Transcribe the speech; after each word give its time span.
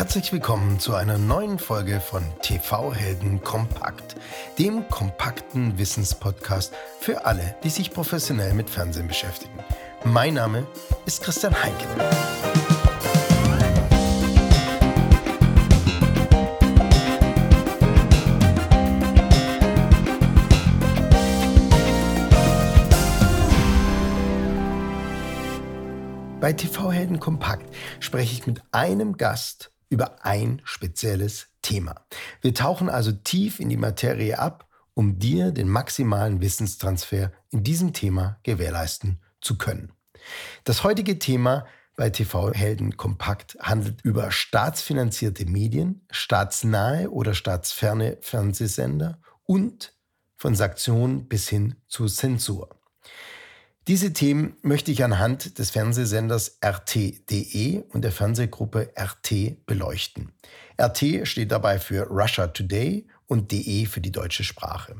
Herzlich 0.00 0.32
willkommen 0.32 0.80
zu 0.80 0.94
einer 0.94 1.18
neuen 1.18 1.58
Folge 1.58 2.00
von 2.00 2.24
TV 2.40 2.94
Helden 2.94 3.42
Kompakt, 3.42 4.16
dem 4.58 4.88
kompakten 4.88 5.76
Wissenspodcast 5.76 6.72
für 7.00 7.26
alle, 7.26 7.54
die 7.62 7.68
sich 7.68 7.90
professionell 7.90 8.54
mit 8.54 8.70
Fernsehen 8.70 9.08
beschäftigen. 9.08 9.52
Mein 10.04 10.32
Name 10.32 10.66
ist 11.04 11.22
Christian 11.22 11.54
Heinke. 11.54 11.84
Bei 26.40 26.54
TV 26.54 26.90
Helden 26.90 27.20
Kompakt 27.20 27.66
spreche 28.00 28.32
ich 28.32 28.46
mit 28.46 28.62
einem 28.72 29.18
Gast 29.18 29.70
über 29.90 30.24
ein 30.24 30.62
spezielles 30.64 31.48
Thema. 31.60 31.94
Wir 32.40 32.54
tauchen 32.54 32.88
also 32.88 33.12
tief 33.12 33.60
in 33.60 33.68
die 33.68 33.76
Materie 33.76 34.38
ab, 34.38 34.66
um 34.94 35.18
dir 35.18 35.52
den 35.52 35.68
maximalen 35.68 36.40
Wissenstransfer 36.40 37.32
in 37.50 37.62
diesem 37.62 37.92
Thema 37.92 38.38
gewährleisten 38.42 39.20
zu 39.40 39.58
können. 39.58 39.92
Das 40.64 40.84
heutige 40.84 41.18
Thema 41.18 41.66
bei 41.96 42.08
TV 42.08 42.52
Helden 42.52 42.96
Kompakt 42.96 43.58
handelt 43.60 44.00
über 44.02 44.30
staatsfinanzierte 44.30 45.44
Medien, 45.44 46.06
staatsnahe 46.10 47.10
oder 47.10 47.34
staatsferne 47.34 48.16
Fernsehsender 48.22 49.18
und 49.44 49.92
von 50.36 50.54
Sanktionen 50.54 51.28
bis 51.28 51.48
hin 51.48 51.76
zu 51.88 52.06
Zensur. 52.06 52.70
Diese 53.88 54.12
Themen 54.12 54.56
möchte 54.62 54.92
ich 54.92 55.02
anhand 55.02 55.58
des 55.58 55.70
Fernsehsenders 55.70 56.58
RT.de 56.64 57.82
und 57.88 58.02
der 58.02 58.12
Fernsehgruppe 58.12 58.92
RT 58.96 59.66
beleuchten. 59.66 60.32
RT 60.80 61.26
steht 61.26 61.50
dabei 61.50 61.78
für 61.78 62.06
Russia 62.06 62.48
Today 62.48 63.06
und 63.26 63.50
DE 63.52 63.86
für 63.86 64.00
die 64.00 64.12
deutsche 64.12 64.44
Sprache. 64.44 64.96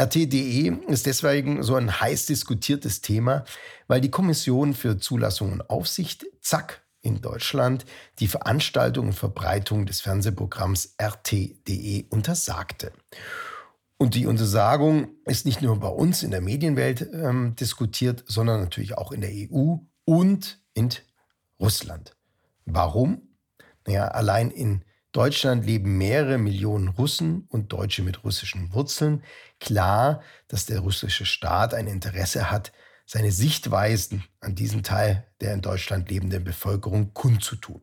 RT.de 0.00 0.72
ist 0.88 1.06
deswegen 1.06 1.62
so 1.62 1.74
ein 1.74 2.00
heiß 2.00 2.26
diskutiertes 2.26 3.00
Thema, 3.00 3.44
weil 3.88 4.00
die 4.00 4.10
Kommission 4.10 4.74
für 4.74 4.98
Zulassung 4.98 5.52
und 5.52 5.70
Aufsicht, 5.70 6.26
ZAK, 6.40 6.82
in 7.02 7.20
Deutschland 7.20 7.86
die 8.18 8.28
Veranstaltung 8.28 9.08
und 9.08 9.14
Verbreitung 9.14 9.86
des 9.86 10.00
Fernsehprogramms 10.00 10.94
RT.de 11.00 12.06
untersagte. 12.10 12.92
Und 13.98 14.14
die 14.14 14.26
Untersagung 14.26 15.08
ist 15.24 15.46
nicht 15.46 15.62
nur 15.62 15.80
bei 15.80 15.88
uns 15.88 16.22
in 16.22 16.30
der 16.30 16.42
Medienwelt 16.42 17.08
ähm, 17.12 17.54
diskutiert, 17.56 18.24
sondern 18.26 18.60
natürlich 18.60 18.98
auch 18.98 19.10
in 19.10 19.22
der 19.22 19.30
EU 19.30 19.76
und 20.04 20.60
in 20.74 20.90
Russland. 21.58 22.14
Warum? 22.66 23.22
Naja, 23.86 24.08
allein 24.08 24.50
in 24.50 24.84
Deutschland 25.12 25.64
leben 25.64 25.96
mehrere 25.96 26.36
Millionen 26.36 26.88
Russen 26.88 27.46
und 27.48 27.72
Deutsche 27.72 28.02
mit 28.02 28.22
russischen 28.22 28.74
Wurzeln. 28.74 29.22
Klar, 29.60 30.20
dass 30.48 30.66
der 30.66 30.80
russische 30.80 31.24
Staat 31.24 31.72
ein 31.72 31.86
Interesse 31.86 32.50
hat, 32.50 32.72
seine 33.06 33.32
Sichtweisen 33.32 34.24
an 34.40 34.54
diesen 34.54 34.82
Teil 34.82 35.26
der 35.40 35.54
in 35.54 35.62
Deutschland 35.62 36.10
lebenden 36.10 36.44
Bevölkerung 36.44 37.14
kundzutun. 37.14 37.80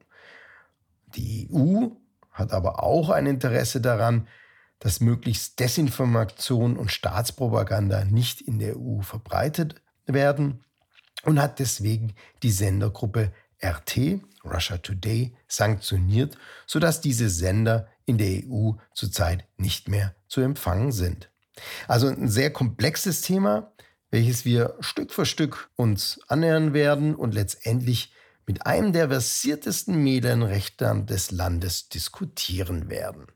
Die 1.16 1.50
EU 1.52 1.88
hat 2.30 2.52
aber 2.52 2.84
auch 2.84 3.10
ein 3.10 3.26
Interesse 3.26 3.82
daran, 3.82 4.28
dass 4.84 5.00
möglichst 5.00 5.62
Desinformation 5.62 6.76
und 6.76 6.92
Staatspropaganda 6.92 8.04
nicht 8.04 8.42
in 8.42 8.60
der 8.60 8.78
EU 8.78 9.00
verbreitet 9.00 9.82
werden 10.06 10.66
und 11.24 11.42
hat 11.42 11.60
deswegen 11.60 12.16
die 12.44 12.52
Sendergruppe 12.52 13.32
RT, 13.64 14.20
Russia 14.44 14.76
Today, 14.80 15.38
sanktioniert, 15.48 16.38
sodass 16.68 17.00
diese 17.00 17.30
Sender 17.30 17.88
in 18.06 18.18
der 18.18 18.44
EU 18.46 18.72
zurzeit 18.94 19.48
nicht 19.56 19.88
mehr 19.88 20.16
zu 20.28 20.42
empfangen 20.42 20.92
sind. 20.92 21.32
Also 21.88 22.08
ein 22.08 22.28
sehr 22.28 22.52
komplexes 22.52 23.22
Thema, 23.22 23.72
welches 24.12 24.44
wir 24.44 24.76
Stück 24.82 25.14
für 25.14 25.26
Stück 25.26 25.70
uns 25.78 26.20
annähern 26.28 26.74
werden 26.74 27.16
und 27.16 27.34
letztendlich 27.34 28.12
mit 28.46 28.66
einem 28.66 28.92
der 28.92 29.08
versiertesten 29.08 30.04
Medienrechter 30.04 30.94
des 30.94 31.32
Landes 31.32 31.88
diskutieren 31.88 32.90
werden. 32.90 33.28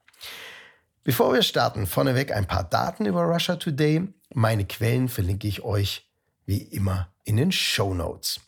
Bevor 1.07 1.31
wir 1.31 1.41
starten, 1.41 1.87
vorneweg 1.87 2.33
ein 2.33 2.47
paar 2.47 2.65
Daten 2.65 3.05
über 3.05 3.21
Russia 3.21 3.55
Today. 3.55 4.09
Meine 4.33 4.65
Quellen 4.65 5.07
verlinke 5.07 5.47
ich 5.47 5.63
euch 5.63 6.05
wie 6.45 6.57
immer 6.57 7.07
in 7.23 7.37
den 7.37 7.53
Show 7.53 7.93
Notes. 7.93 8.41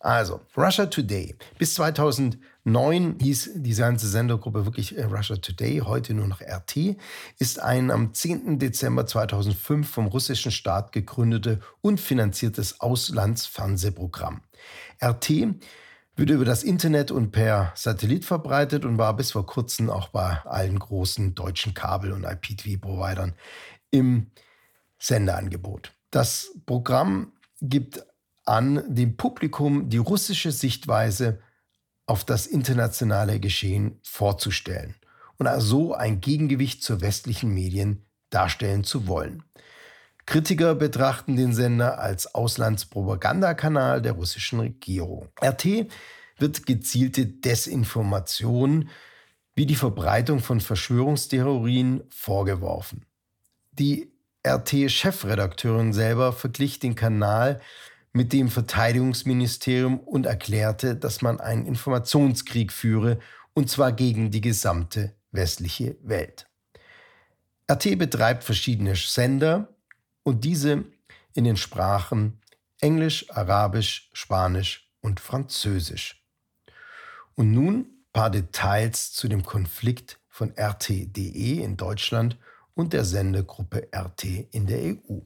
Also, 0.00 0.40
Russia 0.56 0.86
Today. 0.86 1.36
Bis 1.56 1.74
2009 1.74 3.20
hieß 3.20 3.50
diese 3.54 3.82
ganze 3.82 4.08
Sendergruppe 4.08 4.64
wirklich 4.64 4.98
äh, 4.98 5.04
Russia 5.04 5.36
Today, 5.36 5.82
heute 5.84 6.14
nur 6.14 6.26
noch 6.26 6.40
RT, 6.40 6.96
ist 7.38 7.60
ein 7.60 7.92
am 7.92 8.12
10. 8.12 8.58
Dezember 8.58 9.06
2005 9.06 9.88
vom 9.88 10.08
russischen 10.08 10.50
Staat 10.50 10.90
gegründete 10.90 11.60
und 11.80 12.00
finanziertes 12.00 12.80
Auslandsfernsehprogramm. 12.80 14.40
RT 15.00 15.54
wird 16.20 16.30
über 16.30 16.44
das 16.44 16.62
Internet 16.62 17.10
und 17.10 17.30
per 17.30 17.72
Satellit 17.74 18.26
verbreitet 18.26 18.84
und 18.84 18.98
war 18.98 19.16
bis 19.16 19.32
vor 19.32 19.46
kurzem 19.46 19.88
auch 19.88 20.08
bei 20.08 20.36
allen 20.44 20.78
großen 20.78 21.34
deutschen 21.34 21.72
Kabel- 21.72 22.12
und 22.12 22.24
IPTV-Providern 22.24 23.34
im 23.90 24.30
Sendeangebot. 24.98 25.94
Das 26.10 26.50
Programm 26.66 27.32
gibt 27.62 28.04
an, 28.44 28.84
dem 28.86 29.16
Publikum 29.16 29.88
die 29.88 29.96
russische 29.96 30.52
Sichtweise 30.52 31.40
auf 32.04 32.22
das 32.24 32.46
internationale 32.46 33.40
Geschehen 33.40 33.98
vorzustellen 34.02 34.96
und 35.38 35.46
also 35.46 35.94
ein 35.94 36.20
Gegengewicht 36.20 36.82
zu 36.82 37.00
westlichen 37.00 37.54
Medien 37.54 38.04
darstellen 38.28 38.84
zu 38.84 39.06
wollen. 39.06 39.42
Kritiker 40.30 40.76
betrachten 40.76 41.34
den 41.34 41.52
Sender 41.52 41.98
als 41.98 42.36
Auslandspropagandakanal 42.36 44.00
der 44.00 44.12
russischen 44.12 44.60
Regierung. 44.60 45.28
RT 45.42 45.88
wird 46.38 46.66
gezielte 46.66 47.26
Desinformation 47.26 48.90
wie 49.56 49.66
die 49.66 49.74
Verbreitung 49.74 50.38
von 50.38 50.60
Verschwörungstheorien 50.60 52.04
vorgeworfen. 52.10 53.06
Die 53.72 54.12
RT-Chefredakteurin 54.46 55.92
selber 55.92 56.32
verglich 56.32 56.78
den 56.78 56.94
Kanal 56.94 57.60
mit 58.12 58.32
dem 58.32 58.50
Verteidigungsministerium 58.50 59.98
und 59.98 60.26
erklärte, 60.26 60.94
dass 60.94 61.22
man 61.22 61.40
einen 61.40 61.66
Informationskrieg 61.66 62.70
führe, 62.70 63.18
und 63.52 63.68
zwar 63.68 63.90
gegen 63.90 64.30
die 64.30 64.40
gesamte 64.40 65.12
westliche 65.32 65.96
Welt. 66.04 66.46
RT 67.68 67.98
betreibt 67.98 68.44
verschiedene 68.44 68.94
Sender, 68.94 69.68
und 70.22 70.44
diese 70.44 70.84
in 71.34 71.44
den 71.44 71.56
Sprachen 71.56 72.40
Englisch, 72.80 73.30
Arabisch, 73.30 74.10
Spanisch 74.12 74.90
und 75.00 75.20
Französisch. 75.20 76.24
Und 77.34 77.52
nun 77.52 77.74
ein 77.74 78.04
paar 78.12 78.30
Details 78.30 79.12
zu 79.12 79.28
dem 79.28 79.44
Konflikt 79.44 80.18
von 80.28 80.52
RT.de 80.58 81.62
in 81.62 81.76
Deutschland 81.76 82.36
und 82.74 82.92
der 82.92 83.04
Sendegruppe 83.04 83.88
RT 83.94 84.24
in 84.52 84.66
der 84.66 84.78
EU. 84.78 85.20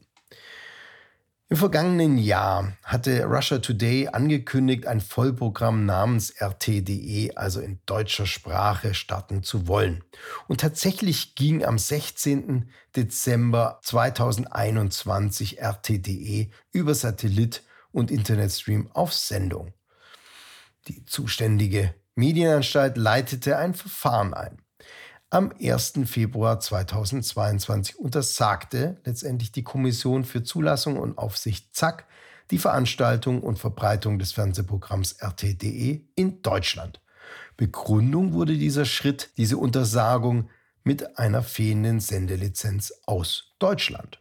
Im 1.55 1.59
vergangenen 1.59 2.19
Jahr 2.19 2.77
hatte 2.83 3.27
Russia 3.27 3.59
Today 3.59 4.09
angekündigt, 4.09 4.89
ein 4.89 5.01
Vollprogramm 5.01 5.87
namens 5.87 6.35
RT.de, 6.43 7.37
also 7.37 7.61
in 7.61 7.79
deutscher 7.87 8.27
Sprache, 8.27 8.93
starten 8.93 9.45
zu 9.45 9.69
wollen. 9.69 10.03
Und 10.49 10.63
tatsächlich 10.63 11.37
ging 11.37 11.65
am 11.65 11.79
16. 11.79 12.69
Dezember 12.97 13.79
2021 13.85 15.63
RT.de 15.63 16.51
über 16.73 16.93
Satellit 16.93 17.63
und 17.93 18.11
Internetstream 18.11 18.91
auf 18.93 19.15
Sendung. 19.15 19.75
Die 20.89 21.05
zuständige 21.05 21.95
Medienanstalt 22.17 22.97
leitete 22.97 23.59
ein 23.59 23.75
Verfahren 23.75 24.35
ein 24.35 24.64
am 25.35 25.53
1. 25.61 25.95
Februar 26.05 26.61
2022 26.61 27.99
untersagte 27.99 28.99
letztendlich 29.05 29.51
die 29.51 29.65
Kommission 29.65 30.23
für 30.23 30.45
Zulassung 30.45 30.97
und 30.97 31.19
Aufsicht 31.19 31.75
ZAK 31.75 32.07
die 32.53 32.59
Veranstaltung 32.59 33.43
und 33.43 33.59
Verbreitung 33.59 34.21
des 34.21 34.31
Fernsehprogramms 34.31 35.17
RT.de 35.21 36.03
in 36.15 36.43
Deutschland. 36.43 37.01
Begründung 37.57 38.33
wurde 38.33 38.57
dieser 38.57 38.85
Schritt, 38.85 39.31
diese 39.37 39.57
Untersagung, 39.57 40.51
mit 40.85 41.19
einer 41.19 41.43
fehlenden 41.43 41.99
Sendelizenz 41.99 42.93
aus 43.05 43.57
Deutschland. 43.59 44.21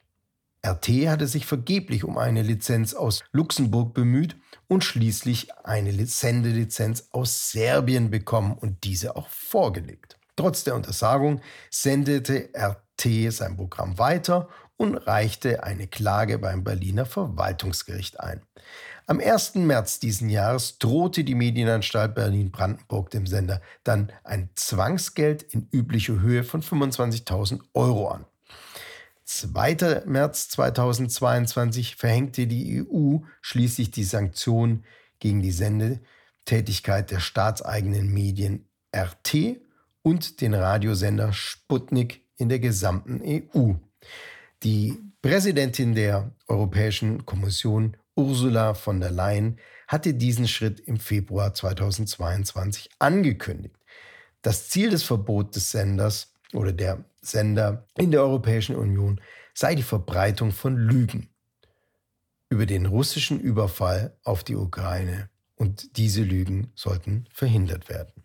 RT 0.65 0.88
hatte 1.07 1.27
sich 1.27 1.45
vergeblich 1.45 2.06
um 2.06 2.18
eine 2.18 2.42
Lizenz 2.42 2.95
aus 2.95 3.24
Luxemburg 3.31 3.94
bemüht 3.94 4.36
und 4.68 4.83
schließlich 4.83 5.56
eine 5.63 6.07
Sendelizenz 6.07 7.10
aus 7.12 7.51
Serbien 7.51 8.10
bekommen 8.10 8.54
und 8.54 8.83
diese 8.83 9.15
auch 9.15 9.27
vorgelegt. 9.27 10.18
Trotz 10.35 10.63
der 10.63 10.75
Untersagung 10.75 11.41
sendete 11.69 12.50
RT 12.56 13.31
sein 13.31 13.56
Programm 13.56 13.97
weiter 13.97 14.50
und 14.77 14.95
reichte 14.95 15.63
eine 15.63 15.88
Klage 15.88 16.39
beim 16.39 16.63
Berliner 16.63 17.06
Verwaltungsgericht 17.06 18.19
ein. 18.19 18.41
Am 19.06 19.19
1. 19.19 19.56
März 19.56 20.00
diesen 20.00 20.30
Jahres 20.30 20.80
drohte 20.80 21.24
die 21.24 21.35
Medienanstalt 21.35 22.15
Berlin-Brandenburg 22.15 23.09
dem 23.09 23.27
Sender 23.27 23.62
dann 23.83 24.12
ein 24.24 24.50
Zwangsgeld 24.56 25.44
in 25.44 25.68
üblicher 25.71 26.21
Höhe 26.21 26.44
von 26.44 26.63
25.000 26.63 27.59
Euro 27.74 28.07
an. 28.07 28.25
2. 29.25 30.03
März 30.06 30.50
2022 30.50 31.95
verhängte 31.95 32.47
die 32.47 32.86
EU 32.86 33.19
schließlich 33.41 33.91
die 33.91 34.03
Sanktionen 34.03 34.86
gegen 35.19 35.41
die 35.41 35.51
Sendetätigkeit 35.51 37.12
der 37.12 37.19
staatseigenen 37.19 38.07
Medien 38.07 38.68
RT 38.95 39.57
und 40.03 40.41
den 40.41 40.53
Radiosender 40.53 41.33
Sputnik 41.33 42.21
in 42.38 42.50
der 42.50 42.59
gesamten 42.59 43.21
EU. 43.25 43.73
Die 44.61 45.00
Präsidentin 45.21 45.95
der 45.95 46.31
Europäischen 46.47 47.25
Kommission 47.25 47.97
Ursula 48.15 48.75
von 48.75 49.00
der 49.00 49.11
Leyen 49.11 49.57
hatte 49.88 50.13
diesen 50.13 50.47
Schritt 50.47 50.79
im 50.81 50.97
Februar 51.00 51.53
2022 51.53 52.89
angekündigt. 53.00 53.75
Das 54.41 54.69
Ziel 54.69 54.89
des 54.89 55.03
Verbots 55.03 55.53
des 55.53 55.71
Senders 55.71 56.33
oder 56.53 56.73
der 56.73 57.05
Sender 57.21 57.88
in 57.97 58.11
der 58.11 58.21
Europäischen 58.21 58.75
Union 58.75 59.21
sei 59.53 59.75
die 59.75 59.83
Verbreitung 59.83 60.51
von 60.51 60.75
Lügen 60.75 61.29
über 62.50 62.65
den 62.65 62.85
russischen 62.85 63.39
Überfall 63.39 64.15
auf 64.23 64.44
die 64.44 64.55
Ukraine 64.55 65.29
und 65.55 65.97
diese 65.97 66.21
Lügen 66.21 66.71
sollten 66.75 67.25
verhindert 67.31 67.89
werden. 67.89 68.23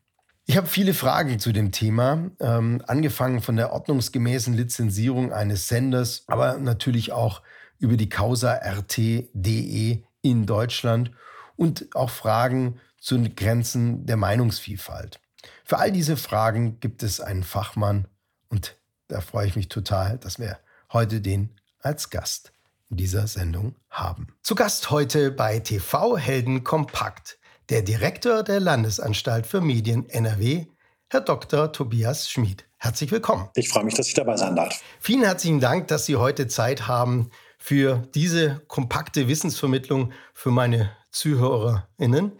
Ich 0.50 0.56
habe 0.56 0.66
viele 0.66 0.94
Fragen 0.94 1.38
zu 1.38 1.52
dem 1.52 1.72
Thema, 1.72 2.30
ähm, 2.40 2.82
angefangen 2.86 3.42
von 3.42 3.56
der 3.56 3.70
ordnungsgemäßen 3.70 4.54
Lizenzierung 4.54 5.30
eines 5.30 5.68
Senders, 5.68 6.24
aber 6.26 6.56
natürlich 6.56 7.12
auch 7.12 7.42
über 7.78 7.98
die 7.98 8.08
Causa 8.08 8.54
RT.de 8.54 10.02
in 10.22 10.46
Deutschland 10.46 11.10
und 11.56 11.94
auch 11.94 12.08
Fragen 12.08 12.80
zu 12.98 13.18
den 13.18 13.36
Grenzen 13.36 14.06
der 14.06 14.16
Meinungsvielfalt. 14.16 15.20
Für 15.66 15.76
all 15.76 15.92
diese 15.92 16.16
Fragen 16.16 16.80
gibt 16.80 17.02
es 17.02 17.20
einen 17.20 17.44
Fachmann 17.44 18.08
und 18.48 18.74
da 19.08 19.20
freue 19.20 19.48
ich 19.48 19.54
mich 19.54 19.68
total, 19.68 20.16
dass 20.16 20.38
wir 20.38 20.58
heute 20.90 21.20
den 21.20 21.50
als 21.80 22.08
Gast 22.08 22.52
in 22.88 22.96
dieser 22.96 23.26
Sendung 23.26 23.76
haben. 23.90 24.28
Zu 24.40 24.54
Gast 24.54 24.88
heute 24.88 25.30
bei 25.30 25.58
TV 25.58 26.16
Helden 26.16 26.64
Kompakt 26.64 27.38
der 27.70 27.82
Direktor 27.82 28.42
der 28.42 28.60
Landesanstalt 28.60 29.46
für 29.46 29.60
Medien 29.60 30.08
NRW, 30.08 30.66
Herr 31.10 31.20
Dr. 31.20 31.70
Tobias 31.70 32.30
Schmid. 32.30 32.64
Herzlich 32.78 33.10
willkommen. 33.10 33.50
Ich 33.54 33.68
freue 33.68 33.84
mich, 33.84 33.94
dass 33.94 34.08
ich 34.08 34.14
dabei 34.14 34.36
sein 34.36 34.56
darf. 34.56 34.80
Vielen 35.00 35.22
herzlichen 35.22 35.60
Dank, 35.60 35.88
dass 35.88 36.06
Sie 36.06 36.16
heute 36.16 36.48
Zeit 36.48 36.88
haben 36.88 37.30
für 37.58 38.08
diese 38.14 38.62
kompakte 38.68 39.28
Wissensvermittlung 39.28 40.12
für 40.32 40.50
meine 40.50 40.96
ZuhörerInnen. 41.10 42.32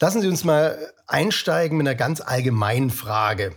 Lassen 0.00 0.20
Sie 0.20 0.28
uns 0.28 0.44
mal 0.44 0.78
einsteigen 1.06 1.76
mit 1.78 1.86
einer 1.86 1.94
ganz 1.94 2.20
allgemeinen 2.20 2.90
Frage. 2.90 3.54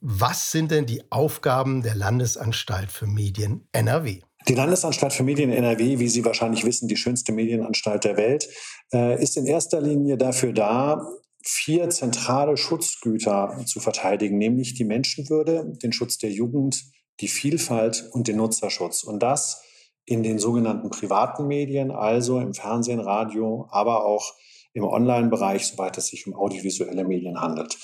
Was 0.00 0.52
sind 0.52 0.70
denn 0.70 0.86
die 0.86 1.10
Aufgaben 1.10 1.82
der 1.82 1.96
Landesanstalt 1.96 2.92
für 2.92 3.08
Medien 3.08 3.66
NRW? 3.72 4.20
Die 4.48 4.54
Landesanstalt 4.54 5.12
für 5.12 5.24
Medien 5.24 5.52
NRW, 5.52 5.98
wie 5.98 6.08
Sie 6.08 6.24
wahrscheinlich 6.24 6.64
wissen, 6.64 6.88
die 6.88 6.96
schönste 6.96 7.32
Medienanstalt 7.32 8.04
der 8.04 8.16
Welt, 8.16 8.48
äh, 8.94 9.22
ist 9.22 9.36
in 9.36 9.44
erster 9.44 9.82
Linie 9.82 10.16
dafür 10.16 10.54
da, 10.54 11.06
vier 11.44 11.90
zentrale 11.90 12.56
Schutzgüter 12.56 13.62
zu 13.66 13.78
verteidigen, 13.78 14.38
nämlich 14.38 14.72
die 14.72 14.84
Menschenwürde, 14.84 15.74
den 15.82 15.92
Schutz 15.92 16.16
der 16.16 16.30
Jugend, 16.30 16.82
die 17.20 17.28
Vielfalt 17.28 18.08
und 18.12 18.26
den 18.26 18.38
Nutzerschutz. 18.38 19.04
Und 19.04 19.22
das 19.22 19.62
in 20.06 20.22
den 20.22 20.38
sogenannten 20.38 20.88
privaten 20.88 21.46
Medien, 21.46 21.90
also 21.90 22.40
im 22.40 22.54
Fernsehen, 22.54 23.00
Radio, 23.00 23.68
aber 23.70 24.06
auch 24.06 24.32
im 24.72 24.84
Online-Bereich, 24.84 25.66
soweit 25.66 25.98
es 25.98 26.06
sich 26.06 26.26
um 26.26 26.34
audiovisuelle 26.34 27.04
Medien 27.04 27.38
handelt. 27.38 27.76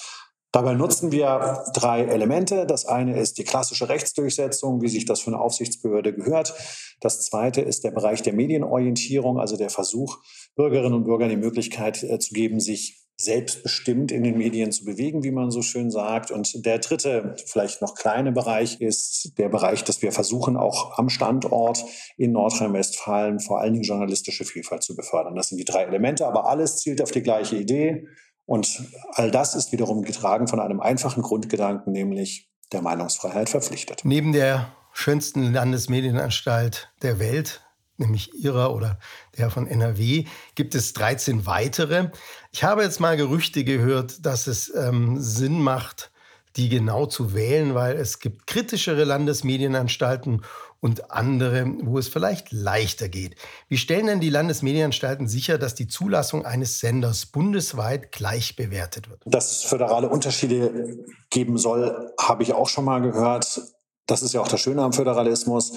Dabei 0.55 0.75
nutzen 0.75 1.11
wir 1.11 1.65
drei 1.75 2.05
Elemente. 2.05 2.65
Das 2.65 2.87
eine 2.87 3.19
ist 3.19 3.39
die 3.39 3.43
klassische 3.43 3.89
Rechtsdurchsetzung, 3.89 4.83
wie 4.83 4.89
sich 4.89 5.05
das 5.05 5.21
für 5.21 5.33
eine 5.33 5.41
Aufsichtsbehörde 5.41 6.15
gehört. 6.15 6.55
Das 7.01 7.27
zweite 7.27 7.61
ist 7.61 7.83
der 7.83 7.91
Bereich 7.91 8.23
der 8.23 8.35
Medienorientierung, 8.35 9.41
also 9.41 9.57
der 9.57 9.69
Versuch, 9.69 10.19
Bürgerinnen 10.55 10.95
und 10.95 11.05
Bürgern 11.07 11.29
die 11.29 11.37
Möglichkeit 11.37 12.05
äh, 12.05 12.21
zu 12.21 12.35
geben, 12.35 12.61
sich 12.61 13.05
selbstbestimmt 13.17 14.13
in 14.13 14.23
den 14.23 14.39
Medien 14.39 14.71
zu 14.71 14.85
bewegen, 14.85 15.25
wie 15.25 15.33
man 15.33 15.51
so 15.51 15.61
schön 15.61 15.91
sagt. 15.91 16.31
Und 16.31 16.65
der 16.65 16.79
dritte, 16.79 17.35
vielleicht 17.47 17.83
noch 17.83 17.97
kleine 17.97 18.31
Bereich 18.31 18.81
ist 18.81 19.37
der 19.39 19.49
Bereich, 19.49 19.83
dass 19.83 20.03
wir 20.03 20.13
versuchen, 20.13 20.57
auch 20.57 20.97
am 20.99 21.09
Standort 21.09 21.85
in 22.17 22.31
Nordrhein-Westfalen 22.31 23.41
vor 23.41 23.61
allen 23.61 23.73
Dingen 23.73 23.85
journalistische 23.85 24.45
Vielfalt 24.45 24.85
zu 24.85 24.95
befördern. 24.95 25.35
Das 25.35 25.49
sind 25.49 25.59
die 25.59 25.65
drei 25.65 25.83
Elemente, 25.83 26.29
aber 26.29 26.49
alles 26.49 26.77
zielt 26.77 27.03
auf 27.03 27.11
die 27.11 27.23
gleiche 27.23 27.57
Idee. 27.57 28.07
Und 28.47 28.83
all 29.15 29.31
das 29.31 29.55
ist 29.55 29.73
wiederum 29.73 30.03
getragen 30.03 30.49
von 30.49 30.61
einem 30.61 30.81
einfachen 30.81 31.23
Grundgedanken, 31.23 31.93
nämlich 31.93 32.51
der 32.73 32.83
Meinungsfreiheit 32.83 33.49
verpflichtet. 33.49 34.03
Neben 34.05 34.33
der 34.33 34.73
schönsten 34.93 35.53
Landesmedienanstalt 35.53 36.93
der 37.03 37.19
Welt 37.19 37.65
nämlich 37.97 38.35
Ihrer 38.35 38.75
oder 38.75 38.99
der 39.39 39.51
von 39.51 39.67
NRW, 39.67 40.25
gibt 40.55 40.75
es 40.75 40.93
13 40.95 41.47
weitere. 41.47 42.11
Ich 42.51 42.65
habe 42.65 42.83
jetzt 42.83 43.01
mal 43.01 43.17
Gerüchte 43.17 43.65
gehört, 43.65 44.25
dass 44.27 44.47
es 44.47 44.75
ähm, 44.75 45.21
Sinn 45.21 45.63
macht, 45.63 46.11
die 46.57 46.69
genau 46.69 47.07
zu 47.07 47.35
wählen, 47.35 47.75
weil 47.75 47.97
es 47.97 48.21
gibt 48.21 48.47
kritischere 48.47 49.05
Landesmedienanstalten 49.05 50.43
und 50.85 51.11
andere, 51.11 51.65
wo 51.85 51.97
es 51.97 52.09
vielleicht 52.09 52.53
leichter 52.53 53.09
geht. 53.09 53.37
Wie 53.71 53.79
stellen 53.79 54.07
denn 54.07 54.21
die 54.21 54.29
Landesmedienanstalten 54.29 55.27
sicher, 55.27 55.57
dass 55.57 55.75
die 55.75 55.89
Zulassung 55.89 56.45
eines 56.45 56.79
Senders 56.79 57.25
bundesweit 57.25 58.13
gleich 58.13 58.55
bewertet 58.55 59.09
wird? 59.09 59.23
Dass 59.25 59.51
es 59.51 59.63
föderale 59.63 60.11
Unterschiede 60.11 61.07
geben 61.31 61.57
soll, 61.57 62.13
habe 62.21 62.43
ich 62.43 62.53
auch 62.53 62.69
schon 62.69 62.85
mal 62.85 63.01
gehört. 63.01 63.63
Das 64.05 64.21
ist 64.21 64.35
ja 64.35 64.43
auch 64.43 64.49
das 64.49 64.61
Schöne 64.61 64.83
am 64.83 64.93
Föderalismus. 64.93 65.73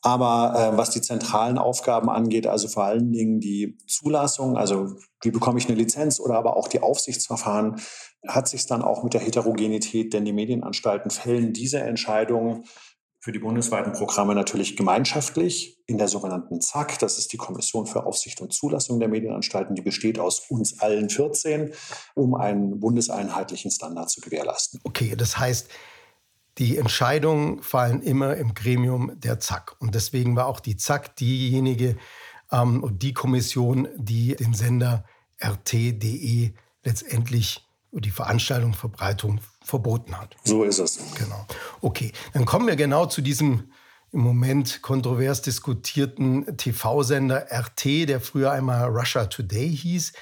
Aber 0.00 0.54
äh, 0.54 0.76
was 0.78 0.90
die 0.90 1.00
zentralen 1.00 1.58
Aufgaben 1.58 2.08
angeht, 2.08 2.46
also 2.46 2.68
vor 2.68 2.84
allen 2.84 3.10
Dingen 3.10 3.40
die 3.40 3.78
Zulassung, 3.88 4.56
also 4.56 4.94
wie 5.22 5.32
bekomme 5.32 5.58
ich 5.58 5.66
eine 5.66 5.76
Lizenz 5.76 6.20
oder 6.20 6.36
aber 6.36 6.56
auch 6.56 6.68
die 6.68 6.82
Aufsichtsverfahren, 6.82 7.80
hat 8.28 8.46
sich 8.46 8.66
dann 8.66 8.82
auch 8.82 9.02
mit 9.02 9.14
der 9.14 9.22
Heterogenität, 9.22 10.12
denn 10.12 10.24
die 10.24 10.32
Medienanstalten 10.32 11.10
fällen 11.10 11.52
diese 11.52 11.80
Entscheidungen 11.80 12.64
für 13.22 13.30
die 13.30 13.38
bundesweiten 13.38 13.92
Programme 13.92 14.34
natürlich 14.34 14.76
gemeinschaftlich 14.76 15.78
in 15.86 15.96
der 15.96 16.08
sogenannten 16.08 16.60
ZAK. 16.60 16.98
Das 16.98 17.18
ist 17.18 17.32
die 17.32 17.36
Kommission 17.36 17.86
für 17.86 18.04
Aufsicht 18.04 18.40
und 18.40 18.52
Zulassung 18.52 18.98
der 18.98 19.08
Medienanstalten. 19.08 19.76
Die 19.76 19.82
besteht 19.82 20.18
aus 20.18 20.40
uns 20.48 20.80
allen 20.80 21.08
14, 21.08 21.72
um 22.16 22.34
einen 22.34 22.80
bundeseinheitlichen 22.80 23.70
Standard 23.70 24.10
zu 24.10 24.20
gewährleisten. 24.20 24.80
Okay, 24.82 25.14
das 25.16 25.38
heißt, 25.38 25.68
die 26.58 26.76
Entscheidungen 26.76 27.62
fallen 27.62 28.02
immer 28.02 28.36
im 28.36 28.54
Gremium 28.54 29.12
der 29.14 29.38
ZAK. 29.38 29.76
Und 29.78 29.94
deswegen 29.94 30.34
war 30.34 30.46
auch 30.46 30.58
die 30.58 30.76
ZAK 30.76 31.14
diejenige 31.14 31.96
ähm, 32.50 32.82
und 32.82 33.04
die 33.04 33.14
Kommission, 33.14 33.86
die 33.96 34.34
den 34.34 34.52
Sender 34.52 35.04
RT.de 35.40 36.54
letztendlich 36.82 37.64
die 37.92 38.10
Veranstaltung, 38.10 38.74
Verbreitung 38.74 39.40
verboten 39.62 40.18
hat. 40.18 40.34
So 40.44 40.64
ist 40.64 40.78
es. 40.78 40.98
Genau. 41.14 41.46
Okay, 41.82 42.12
dann 42.32 42.44
kommen 42.44 42.68
wir 42.68 42.76
genau 42.76 43.06
zu 43.06 43.20
diesem 43.22 43.72
im 44.12 44.20
Moment 44.20 44.82
kontrovers 44.82 45.42
diskutierten 45.42 46.56
TV-Sender 46.56 47.48
RT, 47.50 48.08
der 48.08 48.20
früher 48.20 48.52
einmal 48.52 48.88
Russia 48.88 49.24
Today 49.24 49.74
hieß. 49.74 50.12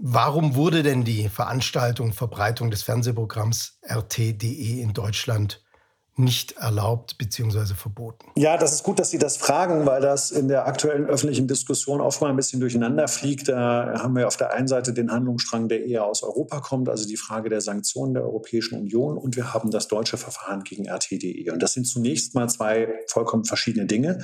Warum 0.00 0.54
wurde 0.54 0.84
denn 0.84 1.02
die 1.02 1.28
Veranstaltung, 1.28 2.12
Verbreitung 2.12 2.70
des 2.70 2.82
Fernsehprogramms 2.84 3.80
RT.de 3.88 4.80
in 4.80 4.92
Deutschland 4.92 5.60
nicht 6.20 6.52
erlaubt 6.52 7.18
bzw. 7.18 7.74
verboten? 7.74 8.26
Ja, 8.36 8.56
das 8.56 8.72
ist 8.72 8.82
gut, 8.82 8.98
dass 8.98 9.10
Sie 9.10 9.18
das 9.18 9.36
fragen, 9.36 9.86
weil 9.86 10.00
das 10.00 10.30
in 10.30 10.48
der 10.48 10.66
aktuellen 10.66 11.06
öffentlichen 11.06 11.48
Diskussion 11.48 12.00
oft 12.00 12.20
mal 12.20 12.30
ein 12.30 12.36
bisschen 12.36 12.60
durcheinander 12.60 13.08
fliegt. 13.08 13.48
Da 13.48 14.00
haben 14.02 14.14
wir 14.14 14.26
auf 14.26 14.36
der 14.36 14.52
einen 14.52 14.68
Seite 14.68 14.92
den 14.92 15.10
Handlungsstrang, 15.10 15.68
der 15.68 15.84
eher 15.84 16.04
aus 16.04 16.22
Europa 16.22 16.60
kommt, 16.60 16.88
also 16.88 17.06
die 17.06 17.16
Frage 17.16 17.48
der 17.48 17.60
Sanktionen 17.60 18.14
der 18.14 18.22
Europäischen 18.22 18.78
Union, 18.78 19.16
und 19.16 19.36
wir 19.36 19.52
haben 19.52 19.70
das 19.70 19.88
deutsche 19.88 20.16
Verfahren 20.16 20.62
gegen 20.62 20.88
RT.de. 20.88 21.50
Und 21.50 21.62
das 21.62 21.72
sind 21.72 21.84
zunächst 21.84 22.34
mal 22.34 22.48
zwei 22.48 22.88
vollkommen 23.08 23.44
verschiedene 23.44 23.86
Dinge. 23.86 24.18